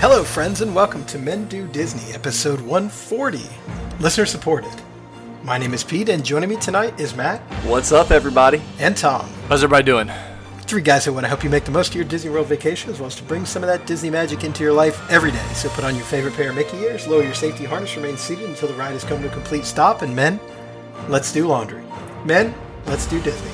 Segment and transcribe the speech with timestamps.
[0.00, 3.40] Hello, friends, and welcome to Men Do Disney, episode 140,
[4.00, 4.72] listener supported.
[5.42, 8.62] My name is Pete, and joining me tonight is Matt What's up, everybody?
[8.78, 9.28] and Tom.
[9.48, 10.10] How's everybody doing?
[10.62, 12.90] Three guys who want to help you make the most of your Disney World vacation,
[12.90, 15.46] as well as to bring some of that Disney magic into your life every day.
[15.54, 18.48] So put on your favorite pair of Mickey ears, lower your safety harness, remain seated
[18.48, 20.40] until the ride has come to a complete stop, and men,
[21.08, 21.82] let's do laundry.
[22.24, 22.54] Men,
[22.86, 23.50] let's do Disney.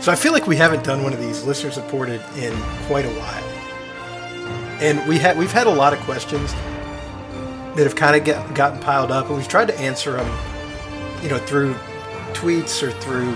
[0.00, 2.54] So I feel like we haven't done one of these listener supported in
[2.86, 3.44] quite a while.
[4.80, 6.52] And we had we've had a lot of questions
[7.74, 11.28] that have kind of get, gotten piled up, and we've tried to answer them, you
[11.28, 11.74] know, through
[12.32, 13.34] tweets or through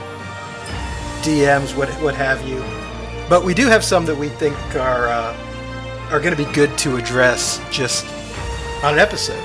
[1.22, 2.62] DMs, what what have you.
[3.28, 5.36] But we do have some that we think are uh,
[6.10, 8.06] are going to be good to address just
[8.84, 9.42] on an episode.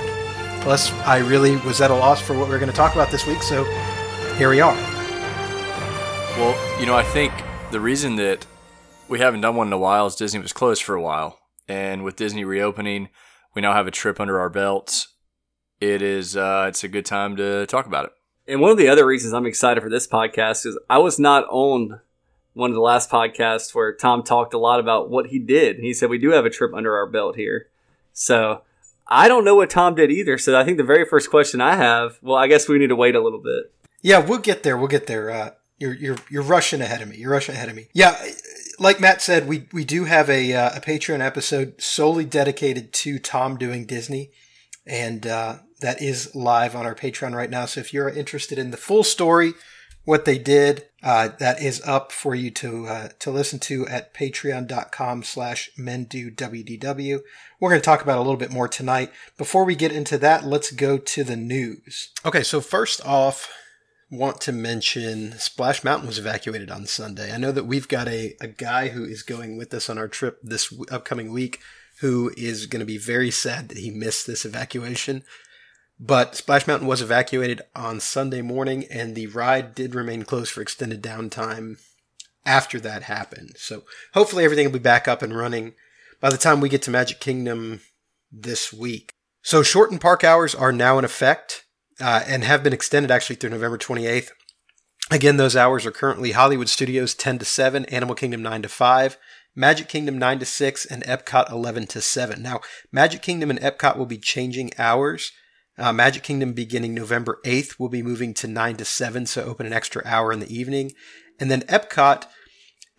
[0.60, 3.10] Plus, I really was at a loss for what we are going to talk about
[3.10, 3.64] this week, so
[4.36, 4.97] here we are.
[6.38, 7.32] Well, you know, I think
[7.72, 8.46] the reason that
[9.08, 11.40] we haven't done one in a while is Disney was closed for a while.
[11.66, 13.08] And with Disney reopening,
[13.56, 15.08] we now have a trip under our belts.
[15.80, 18.12] It is uh, it's a good time to talk about it.
[18.46, 21.44] And one of the other reasons I'm excited for this podcast is I was not
[21.50, 21.98] on
[22.52, 25.80] one of the last podcasts where Tom talked a lot about what he did.
[25.80, 27.66] He said we do have a trip under our belt here.
[28.12, 28.62] So
[29.08, 30.38] I don't know what Tom did either.
[30.38, 32.96] So I think the very first question I have, well, I guess we need to
[32.96, 33.72] wait a little bit.
[34.02, 34.76] Yeah, we'll get there.
[34.76, 35.30] We'll get there.
[35.30, 37.16] Uh, you're you're you're rushing ahead of me.
[37.16, 37.88] You're rushing ahead of me.
[37.92, 38.16] Yeah,
[38.78, 43.18] like Matt said, we we do have a uh, a Patreon episode solely dedicated to
[43.18, 44.30] Tom doing Disney,
[44.86, 47.66] and uh, that is live on our Patreon right now.
[47.66, 49.54] So if you're interested in the full story,
[50.04, 54.14] what they did, uh, that is up for you to uh, to listen to at
[54.14, 57.20] patreon.com slash mendowdw.
[57.60, 59.12] We're going to talk about a little bit more tonight.
[59.36, 62.10] Before we get into that, let's go to the news.
[62.24, 63.52] Okay, so first off,
[64.10, 67.32] want to mention Splash Mountain was evacuated on Sunday.
[67.32, 70.08] I know that we've got a, a guy who is going with us on our
[70.08, 71.60] trip this w- upcoming week
[72.00, 75.24] who is going to be very sad that he missed this evacuation.
[76.00, 80.62] But Splash Mountain was evacuated on Sunday morning, and the ride did remain closed for
[80.62, 81.80] extended downtime
[82.46, 83.56] after that happened.
[83.56, 83.82] So
[84.14, 85.74] hopefully everything will be back up and running
[86.20, 87.80] by the time we get to Magic Kingdom
[88.30, 89.12] this week.
[89.42, 91.64] So shortened park hours are now in effect
[92.00, 94.30] uh, and have been extended actually through November 28th.
[95.10, 99.16] Again, those hours are currently Hollywood Studios 10 to 7, Animal Kingdom 9 to 5,
[99.54, 102.42] Magic Kingdom 9 to 6, and Epcot 11 to 7.
[102.42, 102.60] Now,
[102.92, 105.32] Magic Kingdom and Epcot will be changing hours.
[105.78, 109.66] Uh, Magic Kingdom beginning November 8th will be moving to 9 to 7, so open
[109.66, 110.92] an extra hour in the evening.
[111.40, 112.26] And then Epcot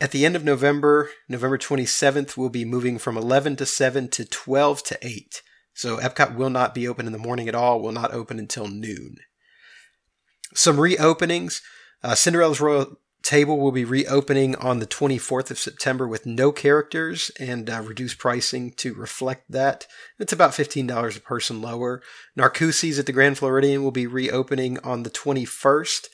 [0.01, 4.25] at the end of November, November 27th, will be moving from 11 to 7 to
[4.25, 5.41] 12 to 8.
[5.79, 8.67] So Epcot will not be open in the morning at all, will not open until
[8.67, 9.15] noon.
[10.53, 11.61] Some reopenings.
[12.03, 17.31] Uh, Cinderella's Royal Table will be reopening on the 24th of September with no characters
[17.39, 19.87] and uh, reduced pricing to reflect that.
[20.19, 22.01] It's about $15 a person lower.
[22.37, 26.07] Narcoossee's at the Grand Floridian will be reopening on the 21st.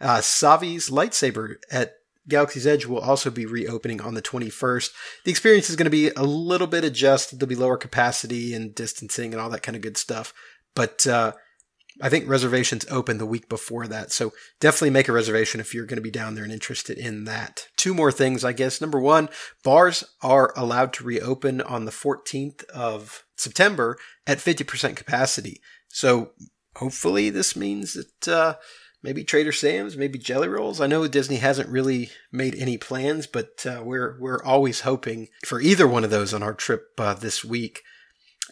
[0.00, 1.94] Uh, Savi's Lightsaber at
[2.28, 4.90] Galaxy's Edge will also be reopening on the 21st.
[5.24, 7.38] The experience is going to be a little bit adjusted.
[7.38, 10.32] There'll be lower capacity and distancing and all that kind of good stuff.
[10.74, 11.32] But uh,
[12.00, 14.12] I think reservations open the week before that.
[14.12, 17.24] So definitely make a reservation if you're going to be down there and interested in
[17.24, 17.68] that.
[17.76, 18.80] Two more things, I guess.
[18.80, 19.28] Number one,
[19.62, 25.60] bars are allowed to reopen on the 14th of September at 50% capacity.
[25.88, 26.30] So
[26.76, 28.54] hopefully this means that uh,
[29.02, 30.80] maybe Trader Sam's, maybe Jelly Rolls.
[30.80, 35.60] I know Disney hasn't really made any plans, but uh, we're we're always hoping for
[35.60, 37.82] either one of those on our trip uh, this week.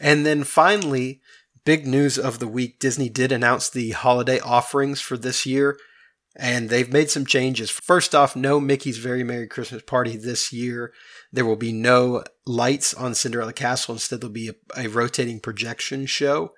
[0.01, 1.21] And then finally,
[1.65, 5.79] big news of the week: Disney did announce the holiday offerings for this year,
[6.37, 7.71] and they've made some changes.
[7.71, 10.93] First off, no Mickey's Very Merry Christmas Party this year.
[11.33, 13.95] There will be no lights on Cinderella Castle.
[13.95, 16.53] Instead, there'll be a, a rotating projection show.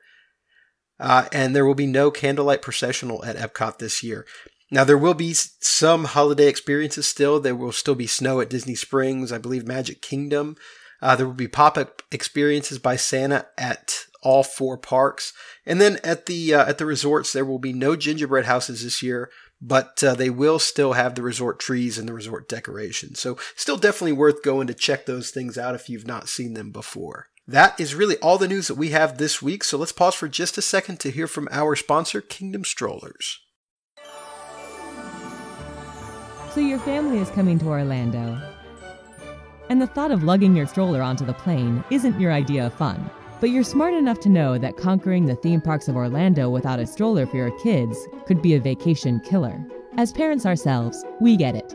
[1.01, 4.27] Uh, and there will be no candlelight processional at Epcot this year.
[4.71, 7.41] Now, there will be some holiday experiences still.
[7.41, 10.57] There will still be snow at Disney Springs, I believe Magic Kingdom.
[11.03, 15.33] Uh, there will be pop up experiences by Santa at all four parks.
[15.65, 19.03] And then at the uh, at the resorts, there will be no gingerbread houses this
[19.03, 19.31] year,
[19.61, 23.19] but uh, they will still have the resort trees and the resort decorations.
[23.19, 26.71] So, still definitely worth going to check those things out if you've not seen them
[26.71, 27.30] before.
[27.51, 30.29] That is really all the news that we have this week, so let's pause for
[30.29, 33.41] just a second to hear from our sponsor, Kingdom Strollers.
[36.53, 38.41] So your family is coming to Orlando.
[39.69, 43.11] And the thought of lugging your stroller onto the plane isn't your idea of fun.
[43.41, 46.87] But you're smart enough to know that conquering the theme parks of Orlando without a
[46.87, 49.61] stroller for your kids could be a vacation killer.
[49.97, 51.75] As parents ourselves, we get it.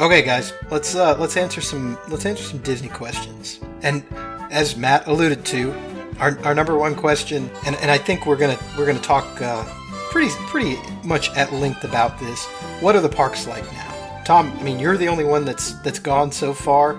[0.00, 3.60] Okay, guys, let's uh, let's answer some let's answer some Disney questions.
[3.82, 4.02] And
[4.50, 5.74] as Matt alluded to,
[6.18, 9.62] our, our number one question, and, and I think we're gonna we're gonna talk uh,
[10.10, 12.46] pretty pretty much at length about this.
[12.80, 14.50] What are the parks like now, Tom?
[14.58, 16.98] I mean, you're the only one that's that's gone so far.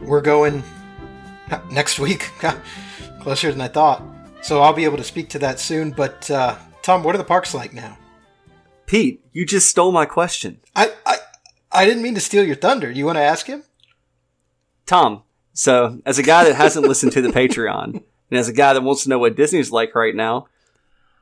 [0.00, 0.62] We're going
[1.72, 2.30] next week,
[3.20, 4.00] closer than I thought.
[4.42, 5.90] So I'll be able to speak to that soon.
[5.90, 7.98] But uh, Tom, what are the parks like now?
[8.86, 10.60] Pete, you just stole my question.
[10.76, 11.18] I, I
[11.78, 12.92] I didn't mean to steal your thunder.
[12.92, 13.62] Do you want to ask him?
[14.84, 15.22] Tom,
[15.52, 18.82] so as a guy that hasn't listened to the Patreon, and as a guy that
[18.82, 20.48] wants to know what Disney's like right now,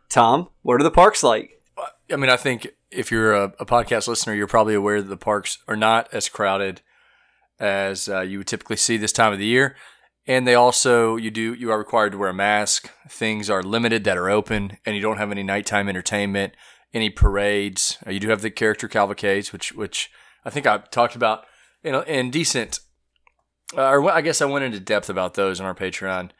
[0.08, 1.60] Tom, what are the parks like?
[2.10, 5.18] I mean, I think if you're a, a podcast listener, you're probably aware that the
[5.18, 6.80] parks are not as crowded
[7.60, 9.76] as uh, you would typically see this time of the year.
[10.26, 12.90] And they also, you do, you are required to wear a mask.
[13.10, 16.54] Things are limited that are open, and you don't have any nighttime entertainment,
[16.94, 17.98] any parades.
[18.06, 20.10] Uh, you do have the character cavalcades, which, which
[20.46, 21.44] I think I talked about
[21.82, 22.78] know in decent
[23.76, 26.30] uh, or I guess I went into depth about those on our Patreon.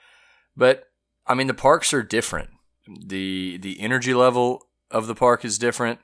[0.57, 0.85] But
[1.27, 2.51] I mean the parks are different.
[2.87, 5.99] The the energy level of the park is different.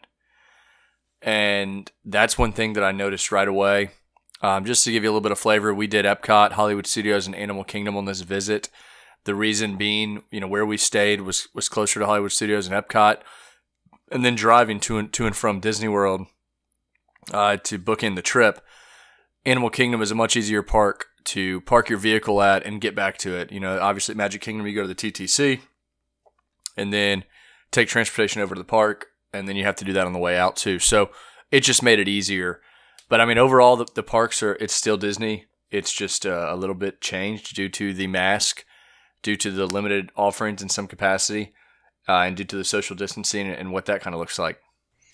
[1.22, 3.90] And that's one thing that I noticed right away.
[4.40, 7.28] Um, just to give you a little bit of flavor, we did Epcot, Hollywood Studios,
[7.28, 8.68] and Animal Kingdom on this visit.
[9.22, 12.74] The reason being, you know, where we stayed was was closer to Hollywood Studios and
[12.74, 13.18] Epcot,
[14.10, 16.26] and then driving to and to and from Disney World
[17.30, 18.60] uh, to book in the trip.
[19.44, 23.18] Animal Kingdom is a much easier park to park your vehicle at and get back
[23.18, 23.52] to it.
[23.52, 25.60] You know, obviously Magic Kingdom, you go to the TTC
[26.76, 27.24] and then
[27.70, 30.18] take transportation over to the park, and then you have to do that on the
[30.18, 30.78] way out too.
[30.78, 31.10] So
[31.50, 32.60] it just made it easier.
[33.08, 35.46] But I mean, overall, the, the parks are it's still Disney.
[35.70, 38.64] It's just uh, a little bit changed due to the mask,
[39.22, 41.54] due to the limited offerings in some capacity,
[42.08, 44.58] uh, and due to the social distancing and what that kind of looks like.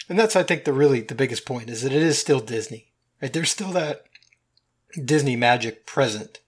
[0.08, 2.92] And that's, I think, the really the biggest point is that it is still Disney.
[3.20, 3.32] Right?
[3.32, 4.04] There's still that
[5.04, 6.40] Disney magic present,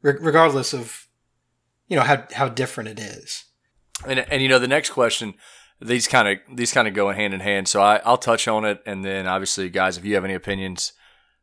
[0.00, 1.08] regardless of
[1.88, 3.44] you know how how different it is.
[4.06, 5.34] And and you know the next question,
[5.80, 7.68] these kind of these kind of go hand in hand.
[7.68, 10.92] So I I'll touch on it, and then obviously, guys, if you have any opinions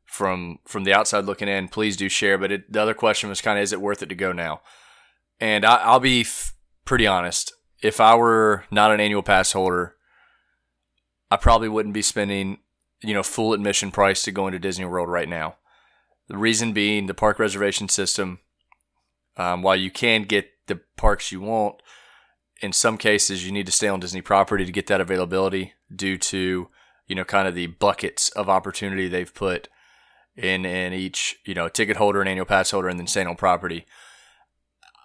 [0.05, 2.37] from from the outside looking in, please do share.
[2.37, 4.61] But it, the other question was kind of, is it worth it to go now?
[5.39, 7.53] And I, will be f- pretty honest.
[7.81, 9.95] If I were not an annual pass holder,
[11.31, 12.59] I probably wouldn't be spending,
[13.01, 15.55] you know, full admission price to go into Disney World right now.
[16.27, 18.39] The reason being the park reservation system.
[19.37, 21.81] Um, while you can get the parks you want,
[22.61, 26.17] in some cases you need to stay on Disney property to get that availability due
[26.17, 26.67] to,
[27.07, 29.69] you know, kind of the buckets of opportunity they've put
[30.35, 33.35] in in each, you know, ticket holder and annual pass holder and then staying on
[33.35, 33.85] property.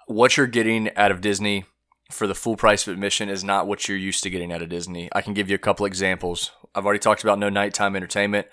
[0.06, 1.64] What you're getting out of Disney
[2.11, 4.68] for the full price of admission is not what you're used to getting out of
[4.68, 5.08] Disney.
[5.12, 6.52] I can give you a couple examples.
[6.75, 8.46] I've already talked about no nighttime entertainment,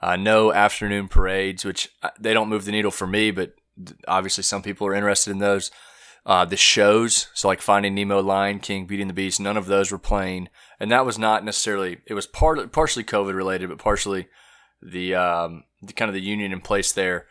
[0.00, 3.54] uh, no afternoon parades, which uh, they don't move the needle for me, but
[4.08, 5.70] obviously some people are interested in those.
[6.26, 9.66] Uh, the shows, so like Finding Nemo, Lion King, Beauty and the Beast, none of
[9.66, 10.48] those were playing,
[10.80, 11.98] and that was not necessarily.
[12.06, 14.28] It was part partially COVID related, but partially
[14.80, 17.26] the, um, the kind of the union in place there.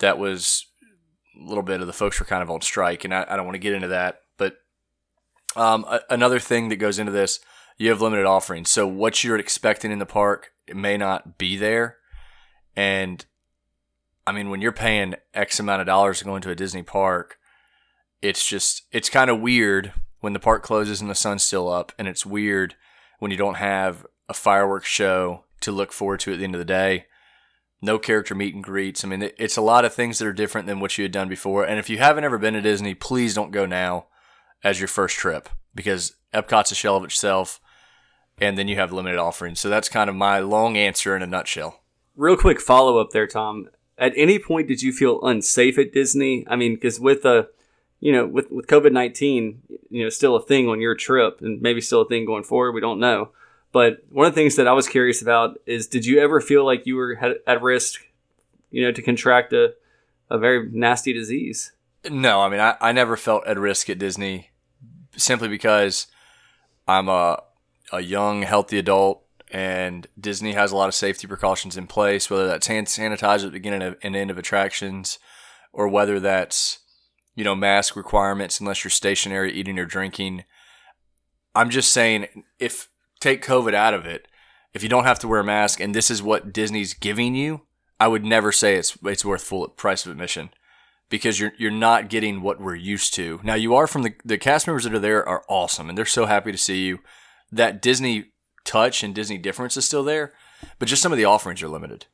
[0.00, 0.66] That was
[1.40, 3.46] a little bit of the folks were kind of on strike, and I, I don't
[3.46, 4.20] want to get into that
[5.56, 7.40] um, a- another thing that goes into this,
[7.76, 8.70] you have limited offerings.
[8.70, 11.96] So what you're expecting in the park it may not be there.
[12.76, 13.24] And
[14.26, 17.38] I mean, when you're paying X amount of dollars to go into a Disney park,
[18.20, 21.92] it's just, it's kind of weird when the park closes and the sun's still up.
[21.98, 22.76] And it's weird
[23.18, 26.58] when you don't have a fireworks show to look forward to at the end of
[26.60, 27.06] the day.
[27.80, 29.04] No character meet and greets.
[29.04, 31.28] I mean, it's a lot of things that are different than what you had done
[31.28, 31.64] before.
[31.64, 34.07] And if you haven't ever been to Disney, please don't go now
[34.64, 37.60] as your first trip because Epcot's a shell of itself,
[38.40, 39.60] and then you have limited offerings.
[39.60, 41.80] So that's kind of my long answer in a nutshell.
[42.16, 43.68] Real quick follow up there, Tom.
[43.96, 46.44] at any point did you feel unsafe at Disney?
[46.48, 47.48] I mean, because with a
[48.00, 51.60] you know, with, with COVID 19, you know, still a thing on your trip and
[51.60, 52.72] maybe still a thing going forward.
[52.72, 53.30] We don't know.
[53.72, 56.64] But one of the things that I was curious about is did you ever feel
[56.64, 58.00] like you were at risk,
[58.70, 59.74] you know, to contract a,
[60.30, 61.72] a very nasty disease?
[62.10, 64.50] No, I mean, I, I never felt at risk at Disney
[65.16, 66.06] simply because
[66.86, 67.42] I'm a,
[67.92, 72.46] a young, healthy adult and Disney has a lot of safety precautions in place, whether
[72.46, 75.18] that's hand sanitizer at the beginning and end of attractions
[75.72, 76.80] or whether that's
[77.38, 80.42] you know, mask requirements unless you're stationary eating or drinking.
[81.54, 82.26] I'm just saying,
[82.58, 82.88] if
[83.20, 84.26] take COVID out of it,
[84.74, 87.60] if you don't have to wear a mask and this is what Disney's giving you,
[88.00, 90.50] I would never say it's it's worth full price of admission
[91.08, 93.40] because you're you're not getting what we're used to.
[93.42, 96.06] Now you are from the the cast members that are there are awesome and they're
[96.06, 97.00] so happy to see you.
[97.50, 98.26] That Disney
[98.64, 100.32] touch and Disney difference is still there,
[100.78, 102.06] but just some of the offerings are limited.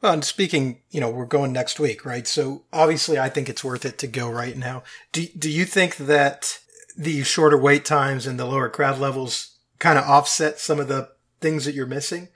[0.00, 2.26] Well, and speaking, you know, we're going next week, right?
[2.26, 4.84] So obviously, I think it's worth it to go right now.
[5.12, 6.60] Do Do you think that
[6.96, 11.10] the shorter wait times and the lower crowd levels kind of offset some of the
[11.40, 12.28] things that you're missing?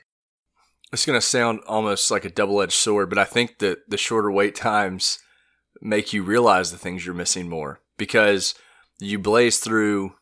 [0.93, 3.97] It's going to sound almost like a double edged sword, but I think that the
[3.97, 5.21] shorter wait times
[5.81, 8.55] make you realize the things you're missing more because
[9.01, 10.15] you blaze through,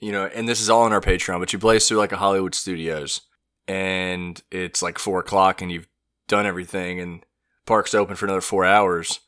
[0.00, 2.16] you know, and this is all on our Patreon, but you blaze through like a
[2.16, 3.20] Hollywood Studios
[3.68, 5.88] and it's like four o'clock and you've
[6.28, 7.24] done everything and
[7.66, 9.20] park's open for another four hours,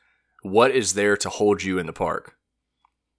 [0.43, 2.35] what is there to hold you in the park?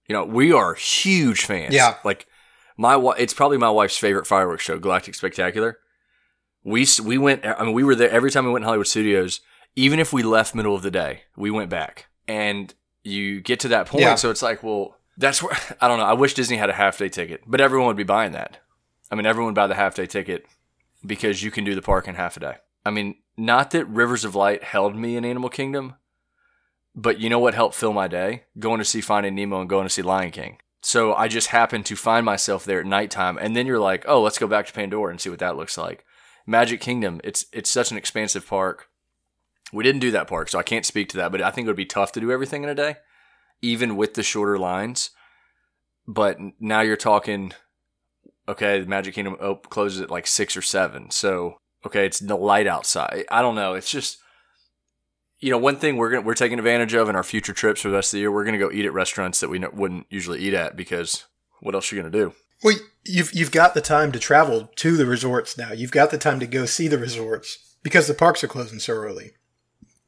[0.08, 1.74] You know, we are huge fans.
[1.74, 1.96] Yeah.
[2.04, 2.26] Like
[2.76, 5.78] my it's probably my wife's favorite fireworks show, Galactic Spectacular.
[6.62, 7.46] We we went.
[7.46, 9.40] I mean, we were there every time we went to Hollywood Studios.
[9.76, 12.06] Even if we left middle of the day, we went back.
[12.26, 14.14] And you get to that point, yeah.
[14.14, 16.04] so it's like, well, that's where I don't know.
[16.04, 18.58] I wish Disney had a half day ticket, but everyone would be buying that.
[19.10, 20.46] I mean, everyone would buy the half day ticket
[21.04, 22.54] because you can do the park in half a day.
[22.84, 25.94] I mean, not that Rivers of Light held me in Animal Kingdom,
[26.94, 28.44] but you know what helped fill my day?
[28.58, 30.58] Going to see Finding Nemo and going to see Lion King.
[30.82, 34.20] So I just happened to find myself there at nighttime, and then you're like, oh,
[34.20, 36.04] let's go back to Pandora and see what that looks like.
[36.46, 38.88] Magic Kingdom, it's it's such an expansive park.
[39.74, 41.68] We didn't do that park, so I can't speak to that, but I think it
[41.68, 42.96] would be tough to do everything in a day,
[43.60, 45.10] even with the shorter lines.
[46.06, 47.52] But now you're talking,
[48.48, 49.36] okay, the Magic Kingdom
[49.70, 53.24] closes at like six or seven, so Okay, it's the light outside.
[53.30, 53.74] I don't know.
[53.74, 54.18] It's just
[55.40, 57.88] you know one thing we're gonna, we're taking advantage of in our future trips for
[57.88, 58.32] the rest of the year.
[58.32, 61.24] We're going to go eat at restaurants that we wouldn't usually eat at because
[61.60, 62.34] what else are you going to do?
[62.62, 65.72] Well, you've you've got the time to travel to the resorts now.
[65.72, 68.94] You've got the time to go see the resorts because the parks are closing so
[68.94, 69.32] early.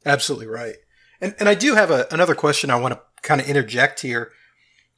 [0.07, 0.77] Absolutely right.
[1.21, 4.33] And and I do have a, another question I want to kind of interject here.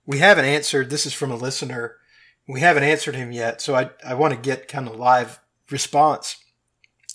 [0.06, 0.90] We haven't answered.
[0.90, 1.96] This is from a listener.
[2.46, 6.36] We haven't answered him yet, so I I want to get kind of live response.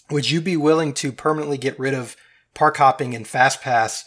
[0.10, 2.18] Would you be willing to permanently get rid of
[2.54, 4.06] park hopping and fast pass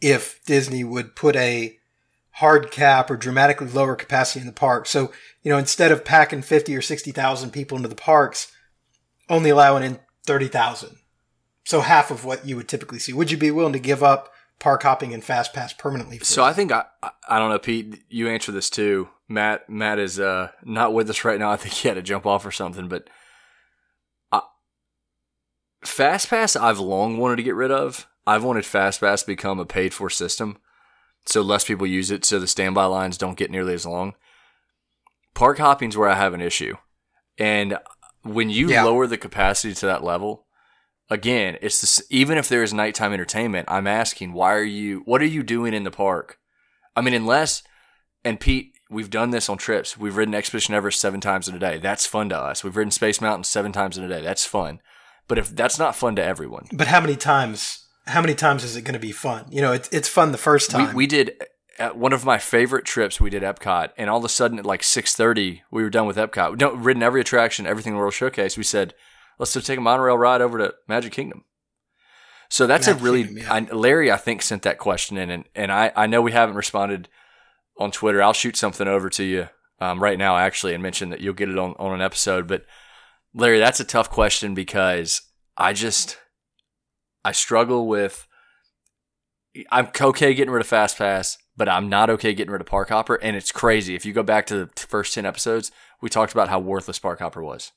[0.00, 1.78] if Disney would put a
[2.32, 4.86] hard cap or dramatically lower capacity in the park?
[4.86, 5.12] So,
[5.42, 8.52] you know, instead of packing 50 or 60,000 people into the parks,
[9.28, 10.96] only allowing in 30,000.
[11.64, 13.12] So half of what you would typically see.
[13.12, 16.18] Would you be willing to give up park hopping and fast pass permanently?
[16.20, 16.84] so I think I
[17.28, 18.04] I don't know, Pete.
[18.08, 19.08] You answer this too.
[19.28, 21.50] Matt Matt is uh, not with us right now.
[21.50, 22.88] I think he had to jump off or something.
[22.88, 23.08] But
[24.30, 24.42] I,
[25.84, 28.06] fast pass, I've long wanted to get rid of.
[28.26, 30.56] I've wanted FastPass to become a paid for system
[31.26, 34.14] so less people use it so the standby lines don't get nearly as long.
[35.34, 36.76] Park hopping is where I have an issue.
[37.38, 37.78] And
[38.22, 38.84] when you yeah.
[38.84, 40.43] lower the capacity to that level,
[41.10, 45.20] again, it's this, even if there is nighttime entertainment, I'm asking, why are you, what
[45.22, 46.38] are you doing in the park?
[46.96, 47.62] I mean, unless,
[48.24, 49.98] and Pete, we've done this on trips.
[49.98, 51.78] We've ridden Expedition Everest seven times in a day.
[51.78, 52.62] That's fun to us.
[52.62, 54.22] We've ridden Space Mountain seven times in a day.
[54.22, 54.80] That's fun.
[55.26, 57.86] But if that's not fun to everyone, but how many times?
[58.06, 59.46] How many times is it going to be fun?
[59.50, 60.88] You know, it's it's fun the first time.
[60.88, 61.42] We, we did
[61.78, 63.22] at one of my favorite trips.
[63.22, 66.06] We did Epcot, and all of a sudden at like six thirty, we were done
[66.06, 66.50] with Epcot.
[66.50, 68.58] We done ridden every attraction, everything in the World Showcase.
[68.58, 68.92] We said,
[69.38, 71.44] let's just take a monorail ride over to Magic Kingdom.
[72.48, 73.52] So that's Magic a really Kingdom, yeah.
[73.52, 74.12] I, Larry.
[74.12, 77.08] I think sent that question in, and and I I know we haven't responded
[77.78, 78.22] on Twitter.
[78.22, 79.48] I'll shoot something over to you
[79.80, 82.64] um, right now actually, and mention that you'll get it on on an episode, but
[83.34, 85.22] Larry, that's a tough question because
[85.56, 86.18] I just
[87.24, 88.28] I struggle with
[89.70, 92.88] I'm okay getting rid of Fast Pass, but I'm not okay getting rid of Park
[92.88, 93.16] Hopper.
[93.16, 93.94] And it's crazy.
[93.94, 97.20] If you go back to the first 10 episodes, we talked about how worthless Park
[97.20, 97.72] Hopper was.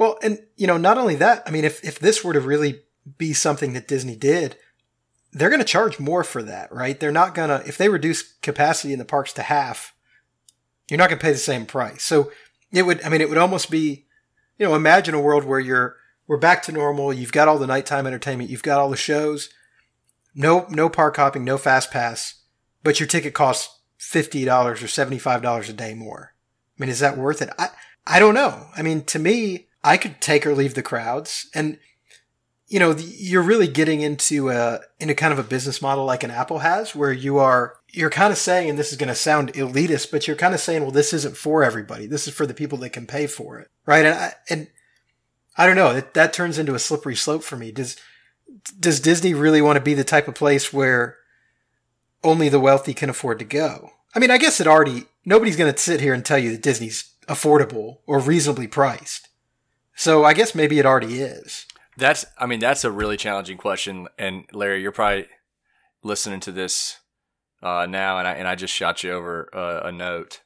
[0.00, 2.80] Well, and, you know, not only that, I mean, if, if this were to really
[3.18, 4.56] be something that Disney did,
[5.30, 6.98] they're going to charge more for that, right?
[6.98, 9.94] They're not going to, if they reduce capacity in the parks to half,
[10.88, 12.02] you're not going to pay the same price.
[12.02, 12.32] So
[12.72, 14.06] it would, I mean, it would almost be,
[14.56, 17.12] you know, imagine a world where you're, we're back to normal.
[17.12, 18.48] You've got all the nighttime entertainment.
[18.48, 19.50] You've got all the shows.
[20.34, 22.42] no no park hopping, no fast pass,
[22.82, 26.34] but your ticket costs fifty dollars or seventy five dollars a day more.
[26.78, 27.50] I mean, is that worth it?
[27.58, 27.68] I
[28.06, 28.68] I don't know.
[28.76, 31.78] I mean, to me, I could take or leave the crowds, and
[32.70, 36.30] you know, you're really getting into a into kind of a business model like an
[36.30, 39.52] Apple has, where you are you're kind of saying, and this is going to sound
[39.54, 42.06] elitist, but you're kind of saying, well, this isn't for everybody.
[42.06, 44.06] This is for the people that can pay for it, right?
[44.06, 44.68] And I, and
[45.56, 45.92] I don't know.
[45.92, 47.72] That that turns into a slippery slope for me.
[47.72, 47.96] Does
[48.78, 51.16] does Disney really want to be the type of place where
[52.22, 53.90] only the wealthy can afford to go?
[54.14, 56.62] I mean, I guess it already nobody's going to sit here and tell you that
[56.62, 59.28] Disney's affordable or reasonably priced.
[60.00, 61.66] So I guess maybe it already is.
[61.98, 65.26] That's I mean that's a really challenging question and Larry you're probably
[66.02, 67.00] listening to this
[67.62, 70.40] uh, now and I and I just shot you over uh, a note.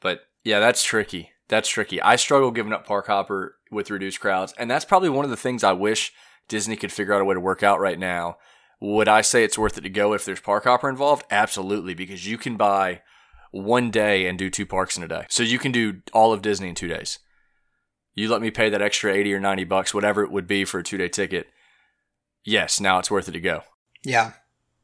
[0.00, 1.32] But yeah, that's tricky.
[1.48, 2.00] That's tricky.
[2.00, 5.36] I struggle giving up Park Hopper with reduced crowds and that's probably one of the
[5.36, 6.10] things I wish
[6.48, 8.38] Disney could figure out a way to work out right now.
[8.80, 11.26] Would I say it's worth it to go if there's Park Hopper involved?
[11.30, 13.02] Absolutely because you can buy
[13.50, 15.26] one day and do two parks in a day.
[15.28, 17.18] So you can do all of Disney in 2 days
[18.14, 20.78] you let me pay that extra 80 or 90 bucks, whatever it would be for
[20.78, 21.48] a two day ticket.
[22.44, 23.62] Yes, now it's worth it to go.
[24.04, 24.32] Yeah.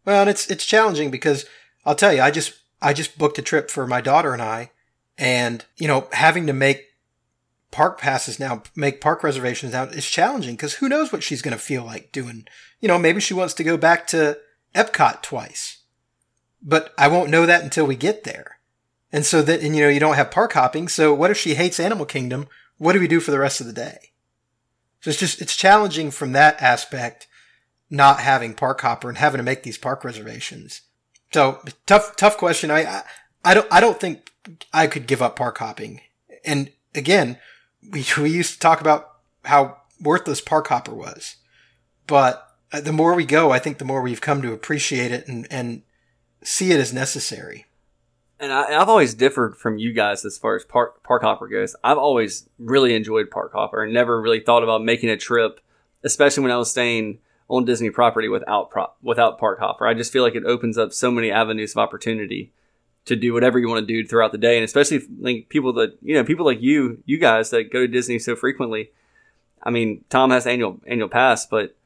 [0.05, 1.45] Well, and it's, it's challenging because
[1.85, 4.71] I'll tell you, I just, I just booked a trip for my daughter and I,
[5.19, 6.87] and, you know, having to make
[7.71, 11.57] park passes now, make park reservations now is challenging because who knows what she's going
[11.57, 12.47] to feel like doing.
[12.81, 14.39] You know, maybe she wants to go back to
[14.75, 15.83] Epcot twice,
[16.63, 18.59] but I won't know that until we get there.
[19.13, 20.89] And so that, and you know, you don't have park hopping.
[20.89, 22.49] So what if she hates Animal Kingdom
[22.81, 23.99] what do we do for the rest of the day?
[25.03, 27.29] So it's just, it's challenging from that aspect,
[27.91, 30.81] not having park hopper and having to make these park reservations.
[31.31, 32.71] So tough, tough question.
[32.71, 33.03] I, I,
[33.45, 34.33] I don't, I don't think
[34.73, 36.01] I could give up park hopping.
[36.43, 37.37] And again,
[37.87, 39.11] we, we used to talk about
[39.45, 41.37] how worthless park hopper was,
[42.07, 45.29] but uh, the more we go, I think the more we've come to appreciate it
[45.29, 45.83] and, and
[46.43, 47.67] see it as necessary
[48.41, 51.77] and I, have always differed from you guys as far as park park hopper goes.
[51.85, 55.61] I've always really enjoyed park hopper and never really thought about making a trip,
[56.03, 59.87] especially when I was staying on Disney property without prop without park hopper.
[59.87, 62.53] I just feel like it opens up so many avenues of opportunity
[63.05, 65.99] to do whatever you want to do throughout the day, and especially like people that
[66.01, 68.91] you know people like you, you guys that go to Disney so frequently.
[69.63, 71.77] I mean, Tom has annual annual pass, but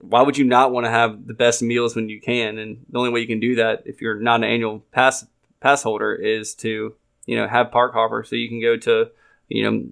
[0.00, 2.58] why would you not want to have the best meals when you can?
[2.58, 5.26] And the only way you can do that if you're not an annual pass
[5.60, 6.94] pass holder is to
[7.26, 9.10] you know have park hopper so you can go to
[9.48, 9.84] you know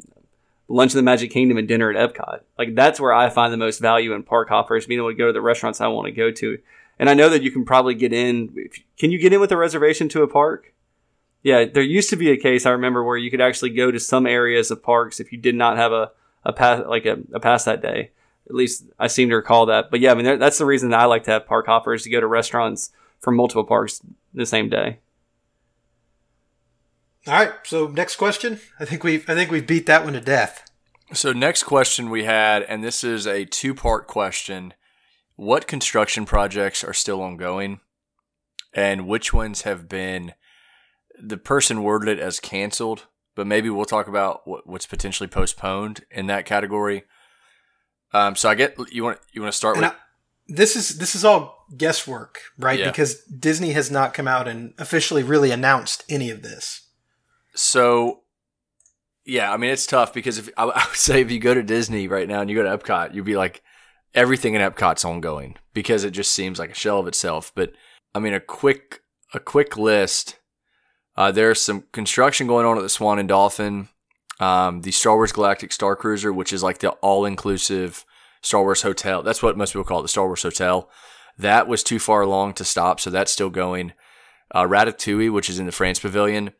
[0.68, 2.40] lunch in the Magic Kingdom and dinner at Epcot.
[2.58, 5.28] Like that's where I find the most value in park hoppers, being able to go
[5.28, 6.58] to the restaurants I want to go to.
[6.98, 8.68] And I know that you can probably get in.
[8.98, 10.74] Can you get in with a reservation to a park?
[11.42, 14.00] Yeah, there used to be a case I remember where you could actually go to
[14.00, 16.10] some areas of parks if you did not have a,
[16.44, 18.10] a pass like a, a pass that day.
[18.46, 19.90] At least I seem to recall that.
[19.90, 22.10] But yeah, I mean that's the reason that I like to have park hoppers to
[22.10, 24.02] go to restaurants from multiple parks
[24.34, 24.98] the same day.
[27.28, 27.52] All right.
[27.64, 28.58] So next question.
[28.80, 30.64] I think we've I think we've beat that one to death.
[31.12, 34.72] So next question we had, and this is a two part question:
[35.36, 37.80] What construction projects are still ongoing,
[38.72, 40.32] and which ones have been?
[41.20, 46.26] The person worded it as canceled, but maybe we'll talk about what's potentially postponed in
[46.28, 47.04] that category.
[48.12, 49.92] Um, so I get you want you want to start and with.
[49.92, 49.96] I,
[50.48, 52.78] this is this is all guesswork, right?
[52.78, 52.90] Yeah.
[52.90, 56.87] Because Disney has not come out and officially really announced any of this.
[57.58, 58.20] So,
[59.26, 62.06] yeah, I mean it's tough because if I would say if you go to Disney
[62.06, 63.62] right now and you go to Epcot, you'd be like
[64.14, 67.50] everything in Epcot's ongoing because it just seems like a shell of itself.
[67.56, 67.72] But
[68.14, 69.00] I mean a quick
[69.34, 70.38] a quick list.
[71.16, 73.88] Uh, there's some construction going on at the Swan and Dolphin.
[74.38, 78.06] Um, the Star Wars Galactic Star Cruiser, which is like the all inclusive
[78.40, 79.24] Star Wars hotel.
[79.24, 80.88] That's what most people call it, the Star Wars Hotel.
[81.36, 83.94] That was too far along to stop, so that's still going.
[84.54, 86.52] Uh, Ratatouille, which is in the France Pavilion,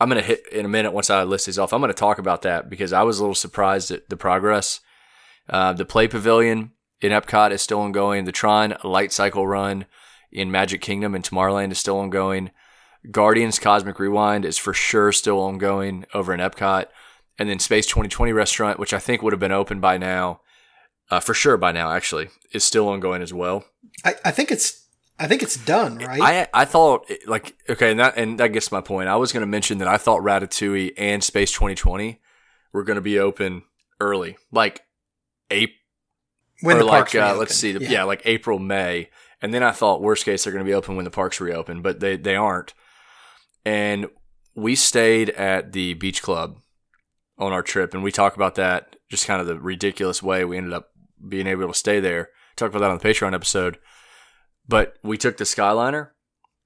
[0.00, 1.72] I'm going to hit in a minute once I list these off.
[1.72, 4.80] I'm going to talk about that because I was a little surprised at the progress.
[5.48, 8.24] Uh, the Play Pavilion in Epcot is still ongoing.
[8.24, 9.86] The Tron Light Cycle Run
[10.32, 12.50] in Magic Kingdom and Tomorrowland is still ongoing.
[13.10, 16.86] Guardians Cosmic Rewind is for sure still ongoing over in Epcot.
[17.38, 20.40] And then Space 2020 Restaurant, which I think would have been open by now,
[21.10, 23.64] uh, for sure by now, actually, is still ongoing as well.
[24.04, 24.83] I, I think it's
[25.18, 26.20] I think it's done, right?
[26.20, 29.08] I I thought like okay, and that and that gets my point.
[29.08, 32.20] I was going to mention that I thought Ratatouille and Space 2020
[32.72, 33.62] were going to be open
[34.00, 34.82] early, like
[35.50, 35.78] April.
[36.62, 37.78] When or like uh, let's see, yeah.
[37.90, 39.10] yeah, like April May,
[39.42, 41.82] and then I thought worst case they're going to be open when the parks reopen,
[41.82, 42.74] but they they aren't.
[43.64, 44.06] And
[44.54, 46.58] we stayed at the beach club
[47.38, 50.56] on our trip, and we talk about that just kind of the ridiculous way we
[50.56, 50.90] ended up
[51.28, 52.30] being able to stay there.
[52.56, 53.78] Talk about that on the Patreon episode
[54.66, 56.10] But we took the Skyliner,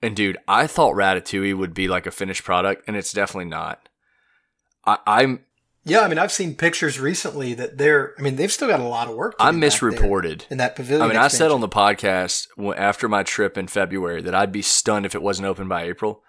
[0.01, 3.89] and dude, I thought Ratatouille would be like a finished product, and it's definitely not.
[4.87, 5.45] I, I'm
[5.85, 8.15] Yeah, I mean, I've seen pictures recently that they're.
[8.19, 9.37] I mean, they've still got a lot of work.
[9.39, 10.45] to I'm do back there misreported.
[10.51, 11.03] in that pavilion.
[11.03, 14.63] I mean, I said on the podcast after my trip in February that I'd be
[14.63, 16.23] stunned if it wasn't open by April.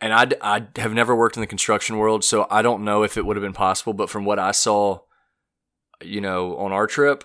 [0.00, 3.16] And I I have never worked in the construction world, so I don't know if
[3.16, 3.92] it would have been possible.
[3.92, 5.00] But from what I saw,
[6.02, 7.22] you know, on our trip,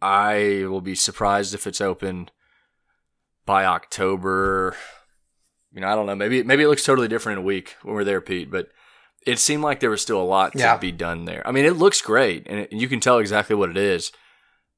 [0.00, 2.30] I will be surprised if it's open
[3.46, 4.76] by October.
[5.72, 6.14] You know, I don't know.
[6.14, 8.50] Maybe maybe it looks totally different in a week when we're there, Pete.
[8.50, 8.68] But
[9.26, 10.76] it seemed like there was still a lot to Yeah.
[10.76, 11.42] be done there.
[11.46, 14.12] I mean, it looks great, and it, you can tell exactly what it is,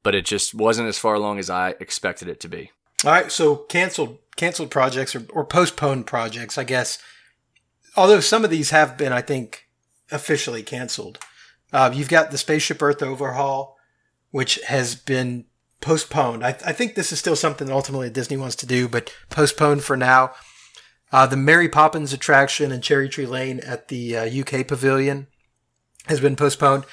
[0.02, 2.70] but it just wasn't as far along as I expected it to be.
[3.04, 6.98] All right, so canceled canceled projects or, or postponed projects, I guess.
[7.96, 9.66] Although some of these have been, I think,
[10.10, 11.18] officially canceled.
[11.72, 13.76] Uh, you've got the Spaceship Earth overhaul,
[14.30, 15.44] which has been
[15.80, 16.44] postponed.
[16.44, 19.84] I, I think this is still something that ultimately Disney wants to do, but postponed
[19.84, 20.32] for now.
[21.10, 25.26] Uh, the Mary Poppins attraction in Cherry Tree Lane at the uh, UK Pavilion
[26.06, 26.84] has been postponed.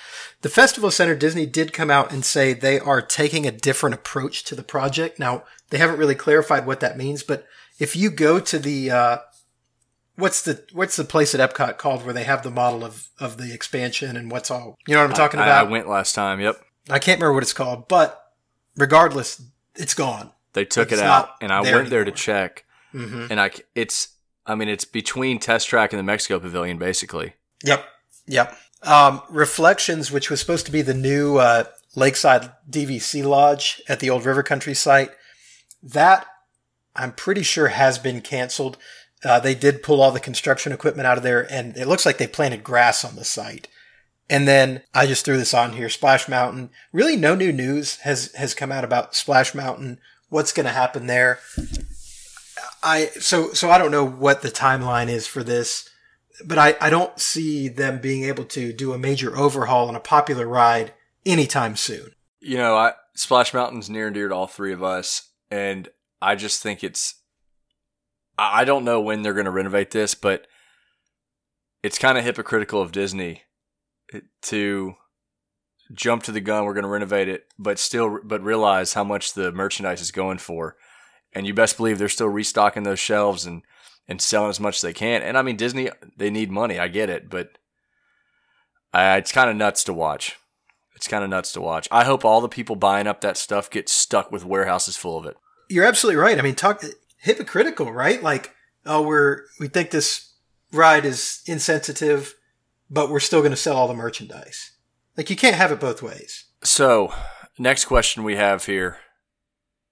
[0.42, 4.44] The Festival Center Disney did come out and say they are taking a different approach
[4.46, 5.20] to the project.
[5.20, 7.46] Now, they haven't really clarified what that means, but
[7.80, 9.18] if you go to the uh,
[10.16, 13.38] what's the what's the place at Epcot called where they have the model of of
[13.38, 15.72] the expansion and what's all you know what I'm talking I, I about?
[15.72, 16.40] went last time.
[16.40, 18.22] Yep, I can't remember what it's called, but
[18.78, 19.42] regardless,
[19.76, 20.32] it's gone.
[20.54, 23.28] they took It's it out, and I went there to check, Mm-hmm.
[23.30, 24.10] and I it's
[24.46, 27.34] I mean it's between Test Track and the Mexico Pavilion, basically.
[27.66, 27.86] Yep.
[28.28, 28.58] Yep.
[28.84, 34.10] Um, Reflections, which was supposed to be the new uh, Lakeside DVC Lodge at the
[34.10, 35.12] old River Country site,
[35.84, 36.26] that
[36.96, 38.78] I'm pretty sure has been canceled.
[39.24, 42.18] Uh, they did pull all the construction equipment out of there, and it looks like
[42.18, 43.68] they planted grass on the site.
[44.30, 45.90] And then I just threw this on here.
[45.90, 46.72] Splash Mountain.
[46.92, 50.00] Really, no new news has has come out about Splash Mountain.
[50.30, 51.40] What's going to happen there?
[52.82, 55.90] I so so I don't know what the timeline is for this
[56.44, 60.00] but I, I don't see them being able to do a major overhaul on a
[60.00, 60.94] popular ride
[61.26, 62.12] anytime soon.
[62.40, 65.88] You know, I, Splash Mountain's near and dear to all three of us, and
[66.22, 67.16] I just think it's.
[68.38, 70.46] I don't know when they're going to renovate this, but
[71.82, 73.44] it's kind of hypocritical of Disney
[74.44, 74.96] to
[75.94, 76.66] jump to the gun.
[76.66, 80.38] We're going to renovate it, but still, but realize how much the merchandise is going
[80.40, 80.76] for,
[81.34, 83.64] and you best believe they're still restocking those shelves and
[84.08, 85.22] and selling as much as they can.
[85.24, 86.78] And I mean, Disney, they need money.
[86.78, 87.58] I get it, but
[88.94, 90.38] uh, it's kind of nuts to watch.
[90.96, 91.88] It's kind of nuts to watch.
[91.92, 95.26] I hope all the people buying up that stuff get stuck with warehouses full of
[95.26, 95.36] it.
[95.70, 96.38] You're absolutely right.
[96.40, 96.84] I mean, talk
[97.18, 98.22] hypocritical, right?
[98.24, 98.54] Like,
[98.86, 100.34] oh, we're we think this
[100.72, 102.36] ride is insensitive,
[102.90, 104.72] but we're still going to sell all the merchandise.
[105.18, 106.46] Like, you can't have it both ways.
[106.64, 107.14] So,
[107.58, 108.98] next question we have here.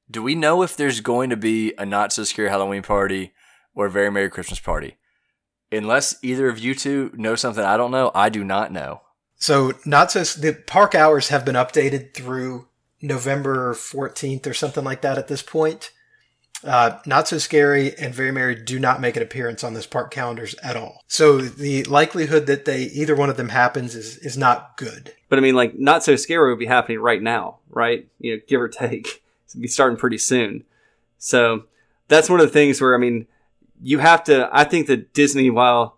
[0.09, 3.33] Do we know if there's going to be a not so scary Halloween party
[3.73, 4.97] or a very Merry Christmas party?
[5.71, 9.01] Unless either of you two know something I don't know, I do not know.
[9.37, 12.67] So, not so the park hours have been updated through
[13.01, 15.91] November 14th or something like that at this point.
[16.63, 20.11] Uh, not so scary and very merry do not make an appearance on this park
[20.11, 21.03] calendars at all.
[21.07, 25.13] So the likelihood that they either one of them happens is is not good.
[25.29, 28.07] But I mean, like, not so scary would be happening right now, right?
[28.19, 29.23] You know, give or take.
[29.49, 30.63] It'd be starting pretty soon.
[31.17, 31.63] So
[32.07, 33.27] that's one of the things where, I mean,
[33.81, 35.97] you have to, I think that Disney, while,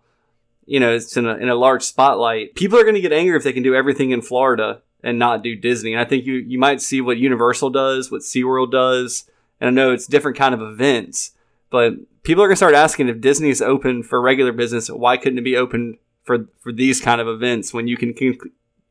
[0.66, 3.36] you know, it's in a, in a large spotlight, people are going to get angry
[3.36, 5.92] if they can do everything in Florida and not do Disney.
[5.92, 9.30] And I think you, you might see what Universal does, what SeaWorld does.
[9.60, 11.32] And I know it's different kind of events,
[11.70, 15.16] but people are going to start asking if Disney is open for regular business, why
[15.16, 18.36] couldn't it be open for, for these kind of events when you can, can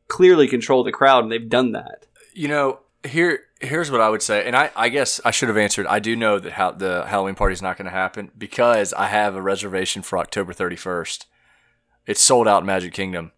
[0.08, 2.06] clearly control the crowd and they've done that.
[2.34, 5.56] You know, here here's what I would say, and I, I guess I should have
[5.56, 5.86] answered.
[5.86, 9.06] I do know that how the Halloween party is not going to happen because I
[9.06, 11.24] have a reservation for October 31st.
[12.06, 13.32] It's sold out in Magic Kingdom,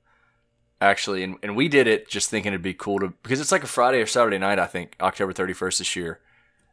[0.80, 3.62] actually, and, and we did it just thinking it'd be cool to because it's like
[3.62, 4.58] a Friday or Saturday night.
[4.58, 6.20] I think October 31st this year,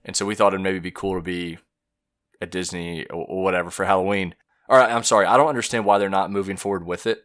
[0.05, 1.57] and so we thought it'd maybe be cool to be
[2.41, 4.35] at Disney or, or whatever for Halloween.
[4.69, 7.23] All right, I'm sorry, I don't understand why they're not moving forward with it.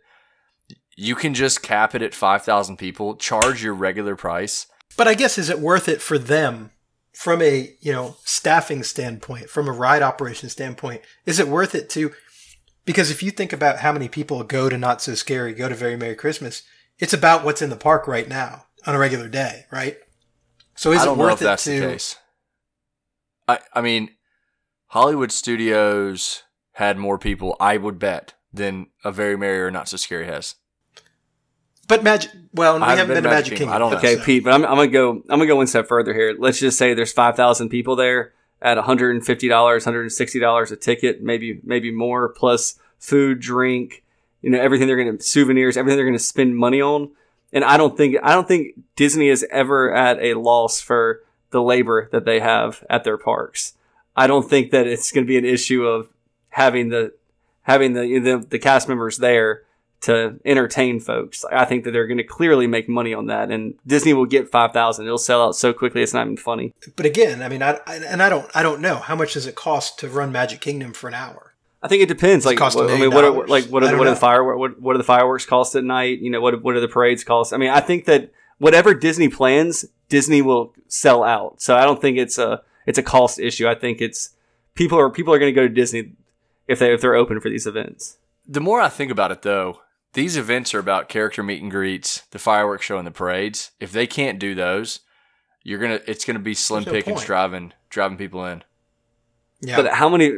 [0.96, 4.66] You can just cap it at 5,000 people, charge your regular price.
[4.96, 6.70] But I guess is it worth it for them
[7.14, 11.02] from a, you know, staffing standpoint, from a ride operation standpoint?
[11.24, 12.12] Is it worth it to
[12.84, 15.74] because if you think about how many people go to Not So Scary, go to
[15.74, 16.62] Very Merry Christmas,
[16.98, 19.96] it's about what's in the park right now on a regular day, right?
[20.74, 22.16] So is it worth if it that's to the case.
[23.50, 24.10] I I mean,
[24.88, 29.96] Hollywood Studios had more people, I would bet, than a Very Merry or Not So
[29.96, 30.56] Scary has.
[31.88, 33.74] But Magic well, we I haven't been, to Magic Kingdom.
[33.74, 33.98] I don't know.
[33.98, 35.10] Okay, so- Pete, but I'm, I'm gonna go.
[35.10, 36.34] I'm gonna go one step further here.
[36.38, 38.32] Let's just say there's five thousand people there,
[38.62, 44.04] at $150, $160 a ticket, maybe maybe more, plus food, drink,
[44.42, 47.10] you know, everything they're going to souvenirs, everything they're going to spend money on.
[47.52, 51.62] And I don't think I don't think Disney is ever at a loss for the
[51.62, 53.74] labor that they have at their parks.
[54.16, 56.08] I don't think that it's going to be an issue of
[56.50, 57.12] having the
[57.62, 59.62] having the the, the cast members there
[60.02, 61.44] to entertain folks.
[61.52, 64.50] I think that they're going to clearly make money on that, and Disney will get
[64.50, 65.06] five thousand.
[65.06, 66.74] It'll sell out so quickly; it's not even funny.
[66.96, 69.46] But again, I mean, I, I and I don't I don't know how much does
[69.46, 71.54] it cost to run Magic Kingdom for an hour.
[71.82, 72.44] I think it depends.
[72.44, 74.58] Like, what, I mean, what are, like what are, what are the fireworks?
[74.58, 76.18] What, what are the fireworks cost at night?
[76.18, 77.54] You know, what what are the parades cost?
[77.54, 81.62] I mean, I think that whatever Disney plans, Disney will sell out.
[81.62, 83.66] So I don't think it's a it's a cost issue.
[83.66, 84.30] I think it's
[84.74, 86.12] people are people are going to go to Disney
[86.68, 88.18] if they if they're open for these events.
[88.46, 89.80] The more I think about it, though,
[90.12, 93.70] these events are about character meet and greets, the fireworks show, and the parades.
[93.80, 95.00] If they can't do those,
[95.62, 97.26] you're gonna it's gonna be slim There's no pickings point.
[97.26, 98.64] driving driving people in.
[99.62, 100.32] Yeah, But how many?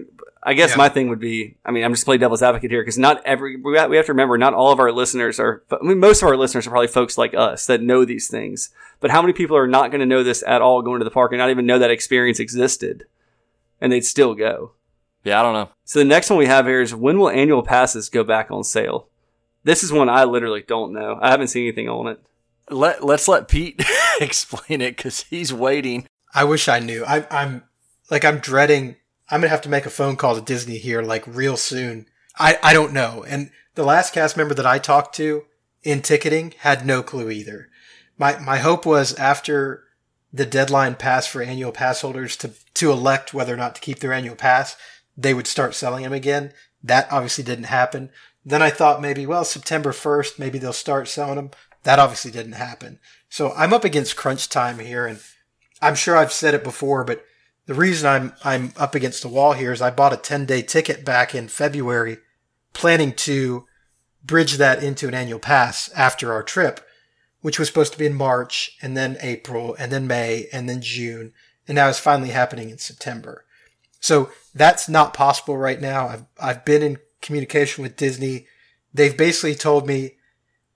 [0.44, 0.76] I guess Yeah.
[0.78, 1.56] my thing would be.
[1.64, 4.06] I mean, I'm just playing devil's advocate here because not every we have, we have
[4.06, 5.62] to remember not all of our listeners are.
[5.70, 8.70] I mean, most of our listeners are probably folks like us that know these things.
[9.00, 11.10] But how many people are not going to know this at all going to the
[11.10, 13.04] park and not even know that experience existed,
[13.80, 14.72] and they'd still go?
[15.24, 15.68] Yeah, I don't know.
[15.84, 18.64] So the next one we have here is when will annual passes go back on
[18.64, 19.06] sale?
[19.62, 21.18] This is one I literally don't know.
[21.22, 22.20] I haven't seen anything on it.
[22.68, 23.80] Let Let's let Pete
[24.20, 26.06] explain it because he's waiting.
[26.34, 27.04] I wish I knew.
[27.04, 27.62] I, I'm
[28.10, 28.96] like I'm dreading.
[29.32, 32.06] I'm gonna have to make a phone call to Disney here like real soon.
[32.38, 33.24] I I don't know.
[33.26, 35.44] And the last cast member that I talked to
[35.82, 37.70] in ticketing had no clue either.
[38.18, 39.84] My my hope was after
[40.34, 44.00] the deadline passed for annual pass holders to to elect whether or not to keep
[44.00, 44.76] their annual pass,
[45.16, 46.52] they would start selling them again.
[46.84, 48.10] That obviously didn't happen.
[48.44, 51.52] Then I thought maybe, well, September 1st, maybe they'll start selling them.
[51.84, 52.98] That obviously didn't happen.
[53.30, 55.20] So I'm up against crunch time here and
[55.80, 57.24] I'm sure I've said it before, but
[57.66, 60.62] the reason I'm I'm up against the wall here is I bought a 10 day
[60.62, 62.18] ticket back in February,
[62.72, 63.66] planning to
[64.24, 66.80] bridge that into an annual pass after our trip,
[67.40, 70.80] which was supposed to be in March and then April and then May and then
[70.80, 71.32] June,
[71.68, 73.44] and now it's finally happening in September.
[74.00, 76.08] So that's not possible right now.
[76.08, 78.46] I've I've been in communication with Disney.
[78.92, 80.16] They've basically told me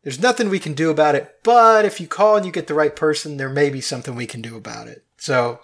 [0.03, 2.75] there's nothing we can do about it, but if you call and you get the
[2.75, 5.05] right person, there may be something we can do about it.
[5.19, 5.61] So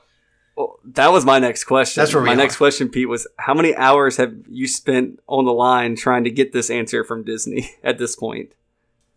[0.56, 2.00] Well, that was my next question.
[2.00, 2.36] That's where we my are.
[2.36, 6.30] next question, Pete, was how many hours have you spent on the line trying to
[6.30, 8.52] get this answer from Disney at this point?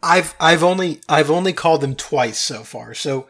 [0.02, 2.94] I've I've only I've only called them twice so far.
[2.94, 3.28] So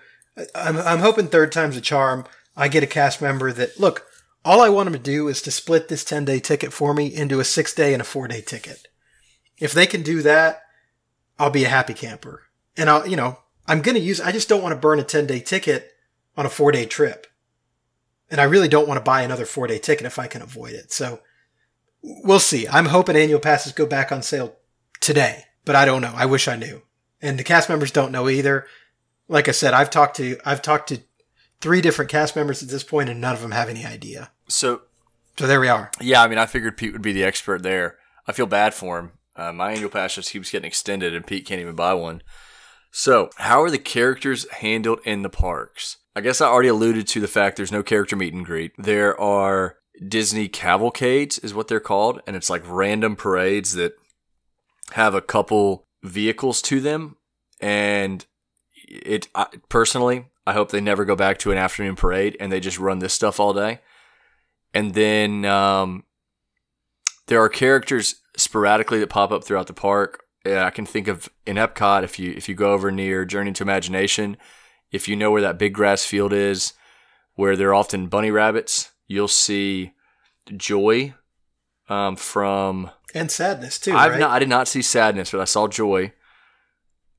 [0.53, 2.25] I'm I'm hoping third time's a charm.
[2.57, 4.05] I get a cast member that look.
[4.43, 7.07] All I want them to do is to split this 10 day ticket for me
[7.07, 8.87] into a six day and a four day ticket.
[9.57, 10.61] If they can do that,
[11.39, 12.43] I'll be a happy camper.
[12.77, 15.03] And I'll, you know, I'm going to use, I just don't want to burn a
[15.03, 15.93] 10 day ticket
[16.37, 17.27] on a four day trip.
[18.31, 20.73] And I really don't want to buy another four day ticket if I can avoid
[20.73, 20.91] it.
[20.91, 21.19] So
[22.01, 22.67] we'll see.
[22.67, 24.55] I'm hoping annual passes go back on sale
[24.99, 26.13] today, but I don't know.
[26.15, 26.81] I wish I knew.
[27.21, 28.65] And the cast members don't know either.
[29.27, 30.99] Like I said, I've talked to, I've talked to
[31.61, 34.31] three different cast members at this point and none of them have any idea.
[34.47, 34.81] So
[35.37, 35.91] So there we are.
[36.01, 37.97] yeah, I mean, I figured Pete would be the expert there.
[38.27, 39.11] I feel bad for him.
[39.35, 42.23] Uh, my annual pass just keeps getting extended, and Pete can't even buy one.
[42.97, 45.97] So, how are the characters handled in the parks?
[46.15, 48.71] I guess I already alluded to the fact there's no character meet and greet.
[48.77, 49.75] There are
[50.07, 53.95] Disney cavalcades, is what they're called, and it's like random parades that
[54.91, 57.17] have a couple vehicles to them.
[57.59, 58.25] And
[58.87, 62.61] it I, personally, I hope they never go back to an afternoon parade and they
[62.61, 63.81] just run this stuff all day.
[64.73, 66.05] And then um,
[67.27, 70.24] there are characters sporadically that pop up throughout the park.
[70.45, 73.51] Yeah, I can think of in Epcot if you if you go over near Journey
[73.53, 74.37] to Imagination,
[74.91, 76.73] if you know where that big grass field is,
[77.33, 79.93] where there are often bunny rabbits, you'll see
[80.55, 81.15] Joy
[81.89, 84.19] um, from And sadness too, I've right?
[84.19, 86.13] not I did not see Sadness, but I saw Joy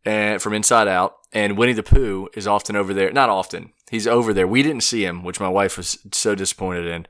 [0.05, 1.17] and from Inside Out.
[1.33, 3.13] And Winnie the Pooh is often over there.
[3.13, 3.73] Not often.
[3.91, 4.47] He's over there.
[4.47, 7.07] We didn't see him, which my wife was so disappointed in.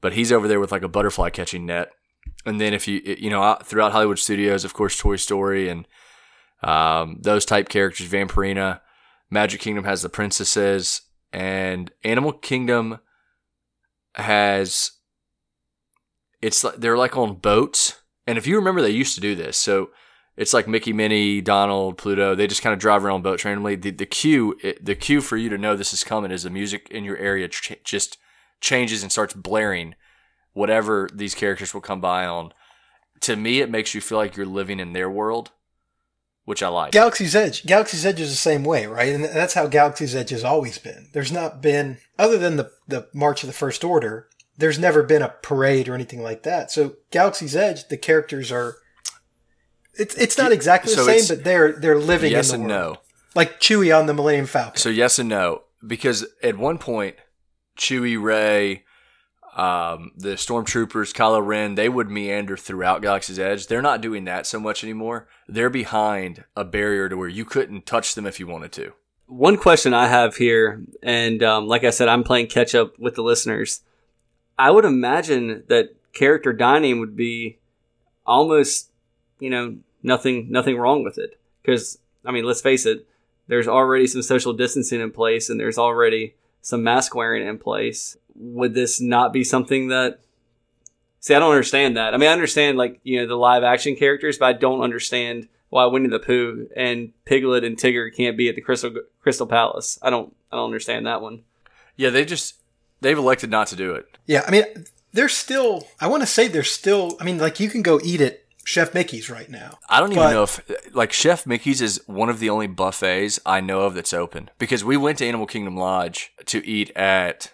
[0.00, 1.90] But he's over there with like a butterfly catching net.
[2.44, 5.86] And then if you you know throughout Hollywood Studios, of course, Toy Story and
[6.62, 8.80] um, those type characters, Vampirina,
[9.30, 11.02] Magic Kingdom has the princesses,
[11.32, 12.98] and Animal Kingdom
[14.14, 14.92] has
[16.40, 18.02] it's like they're like on boats.
[18.26, 19.56] And if you remember, they used to do this.
[19.56, 19.90] So
[20.36, 22.34] it's like Mickey, Minnie, Donald, Pluto.
[22.34, 23.76] They just kind of drive around boats randomly.
[23.76, 26.50] The the cue it, the cue for you to know this is coming is the
[26.50, 28.18] music in your area ch- just
[28.60, 29.94] changes and starts blaring
[30.52, 32.52] whatever these characters will come by on.
[33.20, 35.52] To me, it makes you feel like you're living in their world,
[36.44, 36.92] which I like.
[36.92, 37.64] Galaxy's Edge.
[37.64, 39.12] Galaxy's Edge is the same way, right?
[39.12, 41.08] And that's how Galaxy's Edge has always been.
[41.12, 45.22] There's not been, other than the, the March of the First Order, there's never been
[45.22, 46.70] a parade or anything like that.
[46.70, 48.76] So Galaxy's Edge, the characters are.
[49.94, 52.72] It's it's not exactly the So same, but they're they're living yes in the and
[52.72, 52.94] world.
[52.96, 53.00] no.
[53.34, 54.76] Like Chewie on the Millennium Falcon.
[54.78, 57.16] So yes and no, because at one point,
[57.78, 58.84] Chewie, Rey,
[59.56, 63.66] um, the stormtroopers, Kylo Ren, they would meander throughout Galaxy's Edge.
[63.66, 65.28] They're not doing that so much anymore.
[65.46, 68.92] They're behind a barrier to where you couldn't touch them if you wanted to.
[69.26, 73.14] One question I have here, and um, like I said, I'm playing catch up with
[73.14, 73.82] the listeners.
[74.58, 77.58] I would imagine that character dining would be
[78.26, 78.90] almost,
[79.38, 81.38] you know, nothing nothing wrong with it.
[81.62, 83.06] Because I mean, let's face it,
[83.48, 88.16] there's already some social distancing in place, and there's already some mask wearing in place.
[88.34, 90.20] Would this not be something that?
[91.20, 92.14] See, I don't understand that.
[92.14, 95.48] I mean, I understand like you know the live action characters, but I don't understand
[95.68, 99.98] why Winnie the Pooh and Piglet and Tigger can't be at the Crystal Crystal Palace.
[100.00, 101.42] I don't I don't understand that one.
[101.96, 102.56] Yeah, they just
[103.00, 104.06] they've elected not to do it.
[104.26, 104.64] Yeah, I mean,
[105.12, 105.86] they're still.
[106.00, 107.16] I want to say they're still.
[107.20, 109.78] I mean, like you can go eat at Chef Mickey's right now.
[109.88, 110.60] I don't even But- know if
[110.94, 114.84] like Chef Mickey's is one of the only buffets I know of that's open because
[114.84, 117.52] we went to Animal Kingdom Lodge to eat at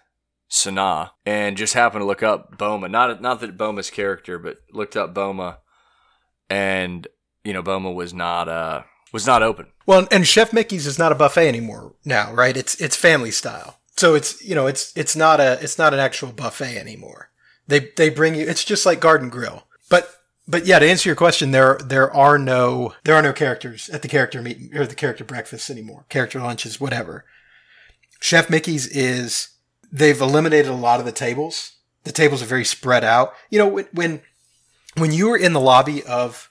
[0.51, 2.89] Sanaa and just happened to look up Boma.
[2.89, 5.59] Not not that Boma's character, but looked up Boma,
[6.51, 7.07] and
[7.45, 9.67] you know Boma was not uh was not open.
[9.87, 12.57] Well, and Chef Mickey's is not a buffet anymore now, right?
[12.57, 13.81] It's it's family style.
[13.97, 17.31] So it's you know it's it's not a it's not an actual buffet anymore.
[17.67, 18.47] They they bring you.
[18.47, 19.65] It's just like Garden Grill.
[19.91, 20.11] But
[20.49, 24.03] but yeah, to answer your question, there there are no there are no characters at
[24.03, 26.07] the character meeting or the character breakfast anymore.
[26.09, 27.25] Character lunches, whatever.
[28.21, 29.51] Chef Mickey's is
[29.93, 31.73] they've eliminated a lot of the tables.
[32.05, 33.33] The tables are very spread out.
[33.51, 34.23] You know when when
[34.97, 36.51] when you were in the lobby of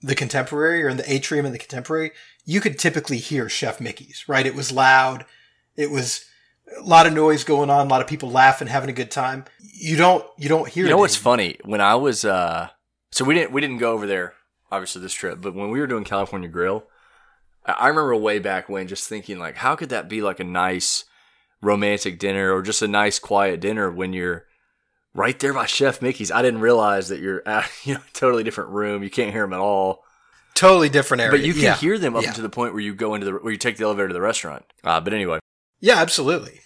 [0.00, 2.12] the contemporary or in the atrium in the contemporary,
[2.44, 4.46] you could typically hear Chef Mickey's, right?
[4.46, 5.24] It was loud.
[5.76, 6.24] It was
[6.78, 9.44] a lot of noise going on, a lot of people laughing, having a good time.
[9.60, 11.32] You don't, you don't hear You know what's anymore.
[11.36, 11.56] funny?
[11.64, 12.68] When I was uh
[13.14, 14.34] so we didn't we didn't go over there
[14.72, 16.84] obviously this trip, but when we were doing California Grill,
[17.64, 21.04] I remember way back when just thinking like how could that be like a nice
[21.62, 24.46] romantic dinner or just a nice quiet dinner when you're
[25.14, 26.32] right there by Chef Mickey's.
[26.32, 29.04] I didn't realize that you're at you know totally different room.
[29.04, 30.02] You can't hear them at all.
[30.54, 31.32] Totally different area.
[31.32, 31.76] But you can yeah.
[31.76, 32.32] hear them up Yeah.
[32.32, 34.20] to the point where you go into the where you take the elevator to the
[34.20, 34.64] restaurant.
[34.82, 35.38] Uh, but anyway,
[35.80, 36.60] Yeah, absolutely.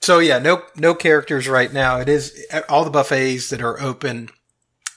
[0.00, 2.00] So yeah, no no characters right now.
[2.00, 4.30] It is all the buffets that are open,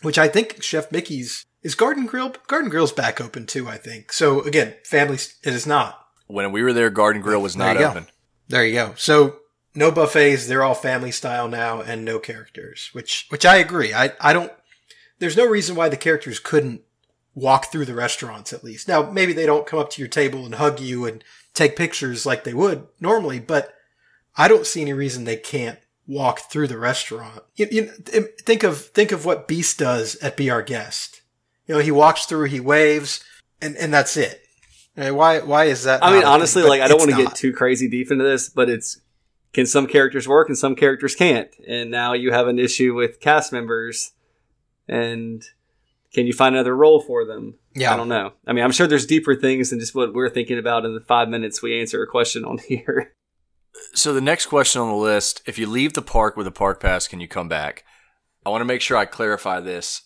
[0.02, 2.34] which I think Chef Mickey's is Garden Grill.
[2.48, 3.68] Garden Grill's back open too.
[3.68, 4.12] I think.
[4.14, 5.16] So again, family.
[5.44, 6.06] It is not.
[6.28, 7.90] when we were there, Garden Grill was There not go.
[7.90, 8.08] open.
[8.48, 8.94] There you go.
[8.98, 9.38] So
[9.76, 10.48] no buffets.
[10.48, 12.90] They're all family style now, and no characters.
[12.94, 13.94] Which which I agree.
[13.94, 14.52] I I don't.
[15.20, 16.82] There's no reason why the characters couldn't
[17.34, 18.88] walk through the restaurants at least.
[18.88, 22.26] Now maybe they don't come up to your table and hug you and take pictures
[22.26, 23.74] like they would normally, but
[24.36, 27.44] I don't see any reason they can't walk through the restaurant.
[27.56, 27.84] You, you,
[28.42, 31.22] think of think of what Beast does at Be Our Guest.
[31.68, 33.24] You know, he walks through, he waves,
[33.62, 34.42] and and that's it.
[34.96, 36.04] Why why is that?
[36.04, 36.34] I mean, not a thing?
[36.34, 39.00] honestly, like I don't want to get too crazy deep into this, but it's
[39.54, 43.20] can some characters work and some characters can't, and now you have an issue with
[43.20, 44.14] cast members,
[44.88, 45.44] and
[46.14, 47.56] can you find another role for them?
[47.76, 47.94] Yeah.
[47.94, 48.34] I don't know.
[48.48, 51.02] I mean, I'm sure there's deeper things than just what we're thinking about in the
[51.02, 53.14] five minutes we answer a question on here.
[53.94, 56.80] So the next question on the list: If you leave the park with a park
[56.80, 57.84] pass, can you come back?
[58.46, 60.04] I want to make sure I clarify this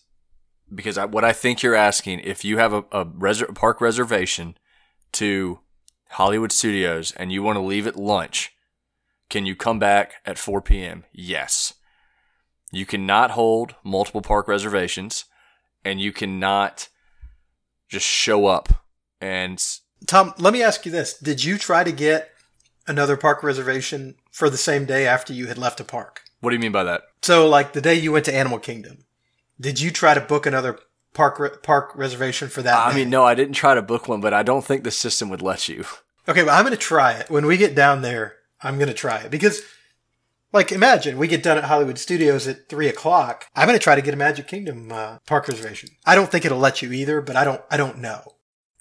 [0.74, 3.04] because I, what I think you're asking: if you have a, a
[3.52, 4.56] park reservation
[5.12, 5.60] to
[6.10, 8.52] Hollywood Studios and you want to leave at lunch,
[9.28, 11.04] can you come back at 4 p.m.?
[11.12, 11.74] Yes.
[12.70, 15.26] You cannot hold multiple park reservations,
[15.84, 16.88] and you cannot
[17.88, 18.82] just show up
[19.22, 19.62] and
[20.06, 22.31] Tom, let me ask you this: Did you try to get
[22.86, 26.22] another park reservation for the same day after you had left a park?
[26.40, 27.02] what do you mean by that?
[27.22, 29.04] So, like the day you went to Animal Kingdom,
[29.60, 30.78] did you try to book another
[31.14, 32.76] park re- park reservation for that?
[32.76, 32.96] I day?
[32.96, 35.42] mean, no, I didn't try to book one, but I don't think the system would
[35.42, 35.84] let you.
[36.28, 38.36] Okay, but I'm going to try it when we get down there.
[38.62, 39.60] I'm going to try it because,
[40.52, 43.46] like, imagine we get done at Hollywood Studios at three o'clock.
[43.56, 45.88] I'm going to try to get a Magic Kingdom uh, park reservation.
[46.06, 47.60] I don't think it'll let you either, but I don't.
[47.72, 48.34] I don't know.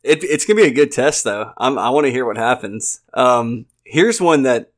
[0.03, 1.51] It, it's gonna be a good test, though.
[1.57, 3.01] I'm, I want to hear what happens.
[3.15, 4.71] Um, here's one that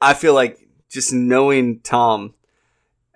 [0.00, 0.58] I feel like
[0.90, 2.34] just knowing Tom.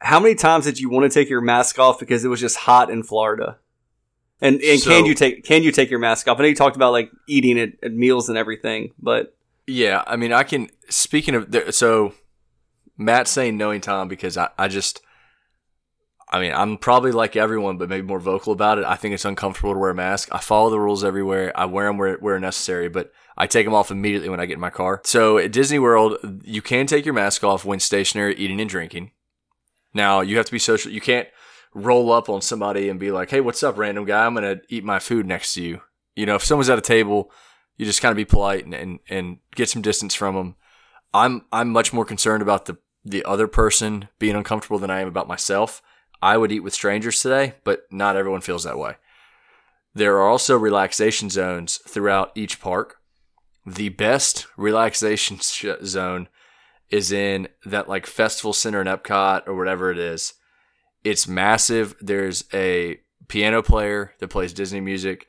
[0.01, 2.57] How many times did you want to take your mask off because it was just
[2.57, 3.59] hot in Florida?
[4.41, 6.39] And and So- can you take can you take your mask off?
[6.39, 9.35] I know you talked about like eating at, at meals and everything, but
[9.67, 10.71] Yeah, I mean, I can.
[10.89, 12.15] Speaking of, so
[12.97, 15.03] Matt saying knowing Tom because I, I just,
[16.31, 18.85] I mean, I'm probably like everyone, but maybe more vocal about it.
[18.85, 20.29] I think it's uncomfortable to wear a mask.
[20.31, 21.53] I follow the rules everywhere.
[21.57, 24.55] I wear them where, where necessary, but I take them off immediately when I get
[24.55, 25.01] in my car.
[25.05, 29.13] So at Disney World, you can take your mask off when stationary, eating and drinking.
[29.95, 30.93] Now you have to be social.
[30.93, 31.29] You can't
[31.73, 34.27] roll up on somebody and be like, "Hey, what's up, random guy?
[34.27, 35.81] I'm gonna eat my food next to you."
[36.15, 37.31] You know, if someone's at a table,
[37.77, 40.57] you just kind of be polite and, and, and get some distance from them.
[41.15, 45.09] I'm I'm much more concerned about the the other person being uncomfortable than I am
[45.09, 45.81] about myself.
[46.21, 48.97] I would eat with strangers today, but not everyone feels that way.
[49.95, 52.99] There are also relaxation zones throughout each park.
[53.67, 56.29] The best relaxation sh- zone
[56.91, 60.35] is in that like festival center in Epcot or whatever it is.
[61.05, 61.95] It's massive.
[62.01, 65.27] There's a piano player that plays Disney music,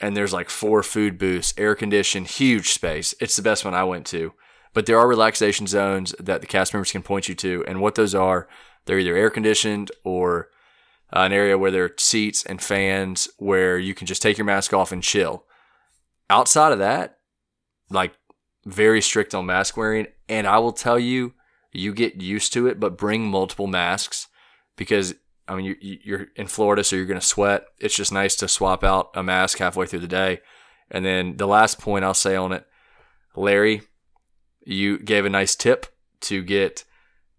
[0.00, 3.14] and there's like four food booths, air conditioned, huge space.
[3.20, 4.32] It's the best one I went to.
[4.72, 7.94] But there are relaxation zones that the cast members can point you to, and what
[7.94, 8.48] those are,
[8.86, 10.48] they're either air conditioned or
[11.14, 14.44] uh, an area where there are seats and fans where you can just take your
[14.44, 15.44] mask off and chill.
[16.28, 17.18] Outside of that,
[17.90, 18.14] like
[18.64, 21.34] very strict on mask wearing, and I will tell you,
[21.72, 24.28] you get used to it, but bring multiple masks
[24.76, 25.14] because
[25.46, 27.66] I mean you, you're in Florida, so you're going to sweat.
[27.78, 30.40] It's just nice to swap out a mask halfway through the day.
[30.90, 32.66] And then the last point I'll say on it,
[33.36, 33.82] Larry,
[34.64, 35.86] you gave a nice tip
[36.20, 36.84] to get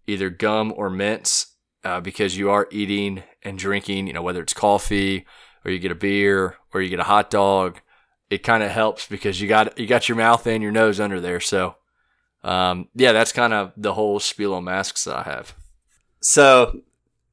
[0.06, 1.54] either gum or mints
[1.84, 4.06] uh, because you are eating and drinking.
[4.06, 5.26] You know whether it's coffee
[5.64, 7.80] or you get a beer or you get a hot dog
[8.30, 11.20] it kind of helps because you got you got your mouth and your nose under
[11.20, 11.40] there.
[11.40, 11.76] So,
[12.42, 15.54] um, yeah, that's kind of the whole spiel on masks that I have.
[16.20, 16.80] So,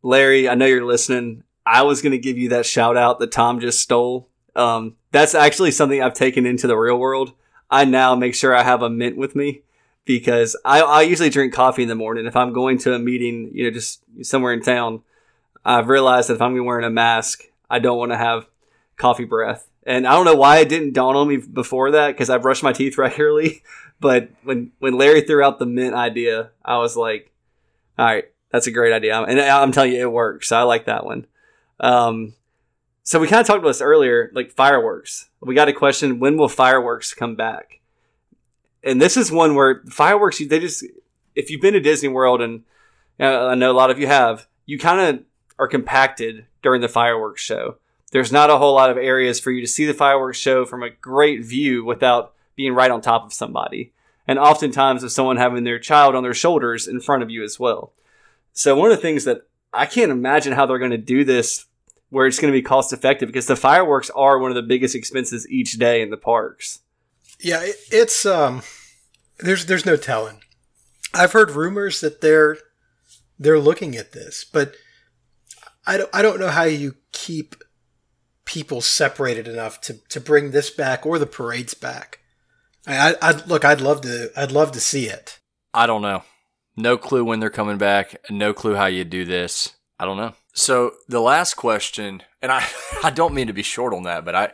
[0.02, 1.44] Larry, I know you're listening.
[1.66, 4.30] I was going to give you that shout out that Tom just stole.
[4.56, 7.34] Um, that's actually something I've taken into the real world.
[7.72, 9.64] I now make sure I have a mint with me
[10.06, 12.26] because I, I usually drink coffee in the morning.
[12.26, 15.02] If I'm going to a meeting, you know, just somewhere in town,
[15.64, 18.48] I've realized that if I'm wearing a mask, I don't want to have
[18.98, 19.68] coffee breath.
[19.86, 22.64] And I don't know why it didn't dawn on me before that because I brush
[22.64, 23.64] my teeth regularly.
[24.00, 27.32] But when when Larry threw out the mint idea, I was like,
[27.98, 30.52] "All right, that's a great idea." And I'm telling you, it works.
[30.52, 31.26] I like that one.
[31.80, 32.34] Um,
[33.04, 35.30] so we kind of talked about this earlier, like fireworks.
[35.40, 37.80] We got a question: When will fireworks come back?
[38.84, 40.84] And this is one where fireworks, they just
[41.36, 42.64] if you've been to Disney World, and
[43.20, 45.26] uh, I know a lot of you have, you kind of
[45.58, 47.78] are compacted during the fireworks show
[48.14, 50.84] there's not a whole lot of areas for you to see the fireworks show from
[50.84, 53.92] a great view without being right on top of somebody.
[54.28, 57.60] And oftentimes with someone having their child on their shoulders in front of you as
[57.60, 57.92] well.
[58.54, 61.66] So one of the things that I can't imagine how they're going to do this
[62.12, 64.94] where it's going to be cost effective because the fireworks are one of the biggest
[64.94, 66.82] expenses each day in the parks.
[67.40, 68.62] Yeah, it, it's um
[69.40, 70.42] there's there's no telling.
[71.14, 72.58] I've heard rumors that they're
[73.38, 74.76] they're looking at this, but
[75.86, 77.56] I don't I don't know how you keep
[78.46, 82.20] people separated enough to, to bring this back or the parades back.
[82.86, 85.40] I, I look, I'd love to, I'd love to see it.
[85.74, 86.24] I don't know.
[86.76, 88.16] No clue when they're coming back.
[88.30, 89.74] No clue how you do this.
[90.00, 90.34] I don't know.
[90.54, 92.68] So the last question, and I,
[93.04, 94.52] I don't mean to be short on that, but I,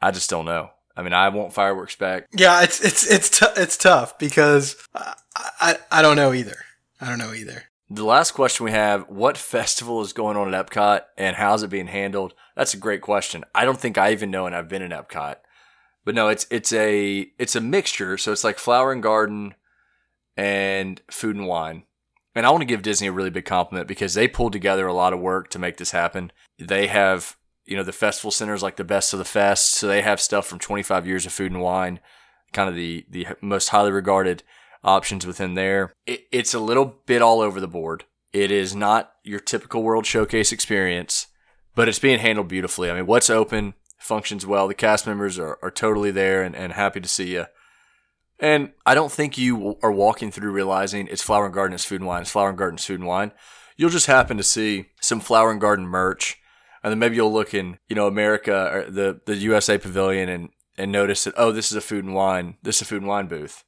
[0.00, 0.70] I just don't know.
[0.96, 2.28] I mean, I want fireworks back.
[2.32, 5.14] Yeah, it's it's it's t- it's tough because I,
[5.60, 6.56] I I don't know either.
[7.00, 7.64] I don't know either.
[7.90, 11.68] The last question we have what festival is going on at Epcot and how's it
[11.68, 12.32] being handled?
[12.56, 13.44] That's a great question.
[13.54, 15.36] I don't think I even know and I've been in Epcot.
[16.04, 18.16] But no, it's it's a it's a mixture.
[18.16, 19.54] So it's like flower and garden
[20.36, 21.84] and food and wine.
[22.34, 24.94] And I want to give Disney a really big compliment because they pulled together a
[24.94, 26.32] lot of work to make this happen.
[26.58, 29.72] They have, you know, the festival center is like the best of the fest.
[29.72, 32.00] So they have stuff from 25 years of food and wine,
[32.52, 34.42] kind of the, the most highly regarded
[34.84, 35.92] options within there.
[36.06, 38.04] It, it's a little bit all over the board.
[38.32, 41.28] It is not your typical World Showcase experience,
[41.74, 42.90] but it's being handled beautifully.
[42.90, 44.68] I mean, what's open functions well.
[44.68, 47.46] The cast members are, are totally there and, and happy to see you.
[48.38, 52.00] And I don't think you are walking through realizing it's Flower and Garden, it's food
[52.00, 53.32] and wine, it's Flower and Garden, food and wine.
[53.76, 56.38] You'll just happen to see some Flower and Garden merch,
[56.82, 60.50] and then maybe you'll look in, you know, America or the the USA Pavilion and
[60.78, 63.08] and notice that oh, this is a food and wine, this is a food and
[63.08, 63.64] wine booth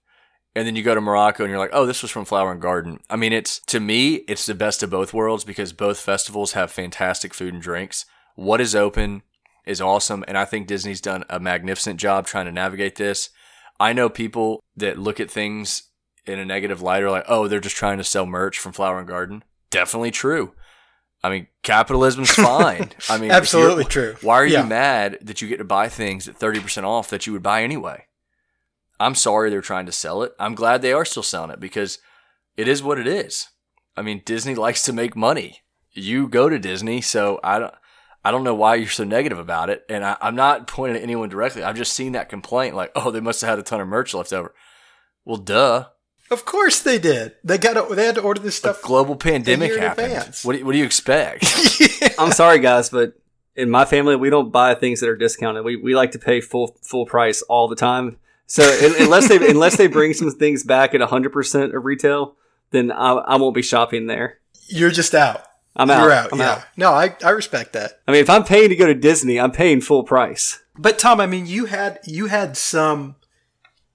[0.54, 2.60] and then you go to Morocco and you're like, oh, this was from Flower and
[2.60, 3.00] Garden.
[3.10, 6.70] I mean, it's to me, it's the best of both worlds because both festivals have
[6.70, 8.06] fantastic food and drinks.
[8.36, 9.22] What is open
[9.66, 13.30] is awesome, and I think Disney's done a magnificent job trying to navigate this.
[13.80, 15.84] I know people that look at things
[16.26, 18.98] in a negative light are like, oh, they're just trying to sell merch from Flower
[18.98, 19.42] and Garden.
[19.70, 20.54] Definitely true.
[21.24, 22.92] I mean, capitalism's fine.
[23.08, 24.14] I mean, absolutely true.
[24.20, 24.62] Why are yeah.
[24.62, 27.62] you mad that you get to buy things at 30% off that you would buy
[27.62, 28.04] anyway?
[29.00, 30.34] I'm sorry they're trying to sell it.
[30.38, 31.98] I'm glad they are still selling it because
[32.58, 33.48] it is what it is.
[33.96, 35.62] I mean, Disney likes to make money.
[35.92, 37.74] You go to Disney, so I don't.
[38.26, 41.02] I don't know why you're so negative about it, and I, am not pointing at
[41.02, 41.62] anyone directly.
[41.62, 44.12] I've just seen that complaint, like, "Oh, they must have had a ton of merch
[44.12, 44.54] left over."
[45.24, 45.88] Well, duh.
[46.30, 47.34] Of course they did.
[47.44, 48.82] They got to, they had to order this A stuff.
[48.82, 50.34] global pandemic year happened.
[50.42, 51.44] What do, what do you expect?
[52.18, 53.14] I'm sorry, guys, but
[53.56, 55.64] in my family, we don't buy things that are discounted.
[55.64, 58.18] We, we like to pay full full price all the time.
[58.46, 58.62] So
[59.00, 62.36] unless they unless they bring some things back at 100 percent of retail,
[62.70, 64.38] then I, I won't be shopping there.
[64.66, 65.44] You're just out.
[65.76, 66.02] I'm out.
[66.02, 66.32] You're out.
[66.32, 66.50] I'm yeah.
[66.50, 66.64] out.
[66.76, 68.00] No, I, I respect that.
[68.06, 70.62] I mean, if I'm paying to go to Disney, I'm paying full price.
[70.76, 73.16] But Tom, I mean, you had you had some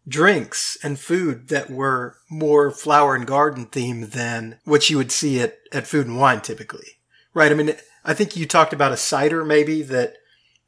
[0.08, 5.40] drinks and food that were more flower and garden themed than what you would see
[5.42, 7.00] at, at Food and Wine typically,
[7.34, 7.52] right?
[7.52, 10.16] I mean, I think you talked about a cider maybe that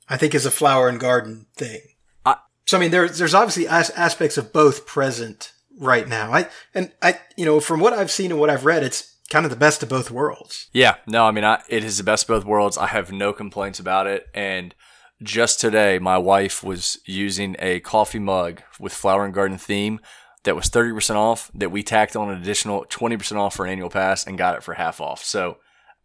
[0.09, 1.81] I think is a flower and garden thing.
[2.25, 6.31] I- so I mean, there's there's obviously as- aspects of both present right now.
[6.33, 9.45] I and I you know from what I've seen and what I've read, it's kind
[9.45, 10.67] of the best of both worlds.
[10.73, 12.77] Yeah, no, I mean, I, it is the best of both worlds.
[12.77, 14.27] I have no complaints about it.
[14.33, 14.75] And
[15.21, 19.99] just today, my wife was using a coffee mug with flower and garden theme
[20.43, 23.89] that was 30% off that we tacked on an additional 20% off for an annual
[23.89, 25.23] pass and got it for half off.
[25.23, 25.57] So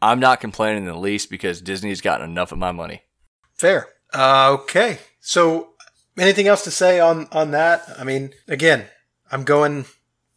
[0.03, 3.03] I'm not complaining in the least because Disney's gotten enough of my money.
[3.55, 3.89] Fair.
[4.13, 4.99] Uh, okay.
[5.21, 5.71] So,
[6.19, 7.83] anything else to say on on that?
[7.99, 8.87] I mean, again,
[9.33, 9.87] I'm going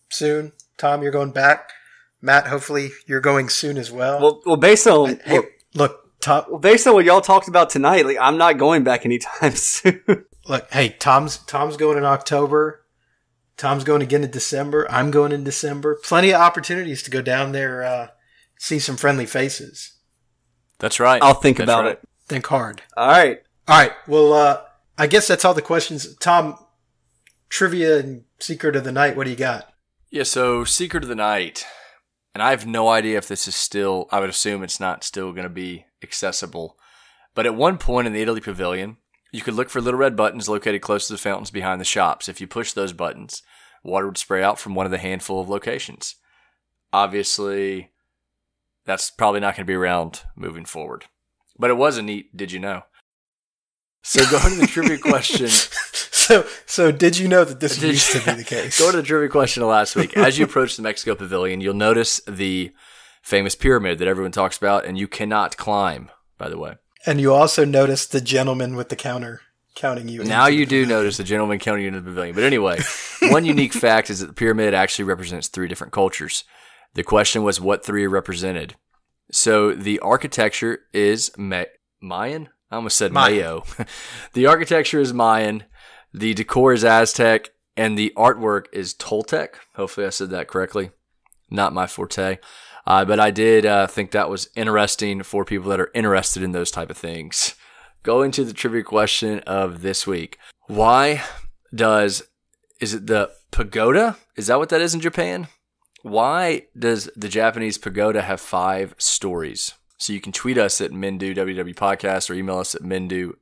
[0.10, 0.54] soon.
[0.78, 1.72] Tom, you're going back.
[2.22, 4.22] Matt, hopefully you're going soon as well.
[4.22, 5.40] Well, well, based on hey,
[5.76, 6.46] look, Tom.
[6.50, 10.26] well, based on what y'all talked about tonight, like I'm not going back anytime soon.
[10.48, 12.86] Look, hey, Tom's Tom's going in October.
[13.58, 14.88] Tom's going again in December.
[14.90, 16.00] I'm going in December.
[16.04, 18.08] Plenty of opportunities to go down there, uh,
[18.58, 19.94] see some friendly faces.
[20.80, 21.22] That's right.
[21.22, 21.92] I'll think That's about right.
[21.94, 22.02] it.
[22.28, 22.82] Think hard.
[22.96, 23.42] All right.
[23.68, 23.92] All right.
[24.08, 24.62] Well, uh,
[24.98, 26.16] I guess that's all the questions.
[26.18, 26.58] Tom,
[27.50, 29.18] trivia and secret of the night.
[29.18, 29.74] What do you got?
[30.10, 31.66] Yeah, so Secret of the Night.
[32.34, 35.32] And I have no idea if this is still, I would assume it's not still
[35.34, 36.78] going to be accessible.
[37.36, 38.98] But at one point in the Italy Pavilion,
[39.32, 42.28] you could look for little red buttons located close to the fountains behind the shops.
[42.28, 43.44] If you push those buttons,
[43.84, 46.16] water would spray out from one of the handful of locations.
[46.92, 47.92] Obviously,
[48.86, 51.06] that's probably not going to be around moving forward.
[51.58, 52.84] But it was a neat, did you know?
[54.02, 55.48] So going to the trivia question.
[55.50, 58.80] So, so did you know that this Did used you- to be the case?
[58.82, 60.18] Go to the trivia question of last week.
[60.18, 62.72] As you approach the Mexico Pavilion, you'll notice the
[63.30, 66.10] famous pyramid that everyone talks about, and you cannot climb.
[66.38, 66.76] By the way,
[67.06, 69.42] and you also noticed the gentleman with the counter
[69.76, 70.24] counting you.
[70.24, 72.36] now you do notice the gentleman counting you into the pavilion.
[72.36, 72.80] But anyway,
[73.24, 76.44] one unique fact is that the pyramid actually represents three different cultures.
[76.96, 78.76] The question was what three are represented.
[79.32, 81.66] So the architecture is Ma-
[82.02, 82.50] Mayan.
[82.72, 83.38] I almost said Mayan.
[83.38, 83.64] Mayo.
[84.34, 85.64] the architecture is Mayan.
[86.14, 89.50] The decor is Aztec, and the artwork is Toltec.
[89.76, 90.92] Hopefully, I said that correctly.
[91.52, 92.40] Not my forte,
[92.90, 96.52] uh, but I did uh, think that was interesting for people that are interested in
[96.52, 97.56] those type of things.
[98.02, 100.38] Going to the trivia question of this week:
[100.68, 101.22] Why
[101.74, 102.24] does
[102.82, 104.18] is it the pagoda?
[104.36, 105.48] Is that what that is in Japan?
[106.02, 109.74] Why does the Japanese pagoda have five stories?
[109.98, 113.34] So you can tweet us at MenduWW Podcast or email us at MenduWW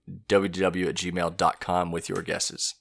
[0.88, 2.76] at gmail.com with your guesses.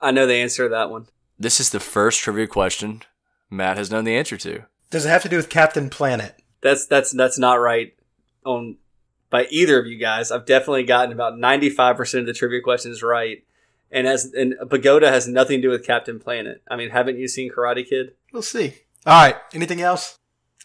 [0.00, 1.08] I know the answer to that one.
[1.36, 3.02] This is the first trivia question
[3.50, 4.64] Matt has known the answer to.
[4.90, 6.34] Does it have to do with Captain Planet?
[6.60, 7.94] That's that's that's not right
[8.44, 8.76] on
[9.30, 10.30] by either of you guys.
[10.30, 13.44] I've definitely gotten about ninety five percent of the trivia questions right.
[13.90, 16.62] And as and Pagoda has nothing to do with Captain Planet.
[16.70, 18.14] I mean, haven't you seen Karate Kid?
[18.32, 18.74] We'll see.
[19.06, 19.36] All right.
[19.54, 20.17] Anything else?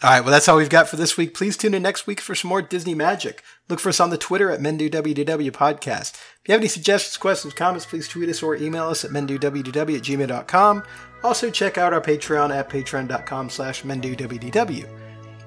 [0.03, 0.19] All right.
[0.19, 1.33] Well, that's all we've got for this week.
[1.33, 3.41] Please tune in next week for some more Disney magic.
[3.69, 6.15] Look for us on the Twitter at MenduWDW Podcast.
[6.15, 9.97] If you have any suggestions, questions, comments, please tweet us or email us at MenduWDW
[9.97, 10.83] at gmail.com.
[11.23, 14.89] Also, check out our Patreon at patreon.com slash MenduWDW.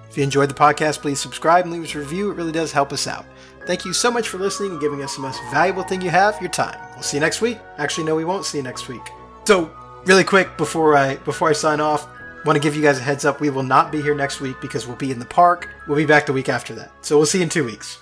[0.08, 2.30] If you enjoyed the podcast, please subscribe and leave us a review.
[2.30, 3.26] It really does help us out.
[3.66, 6.40] Thank you so much for listening and giving us the most valuable thing you have,
[6.40, 6.78] your time.
[6.94, 7.58] We'll see you next week.
[7.76, 9.02] Actually, no, we won't see you next week.
[9.44, 9.70] So,
[10.06, 12.08] really quick before I before I sign off,
[12.46, 13.40] want to give you guys a heads up.
[13.40, 15.68] We will not be here next week because we'll be in the park.
[15.86, 16.92] We'll be back the week after that.
[17.04, 17.98] So we'll see you in two weeks.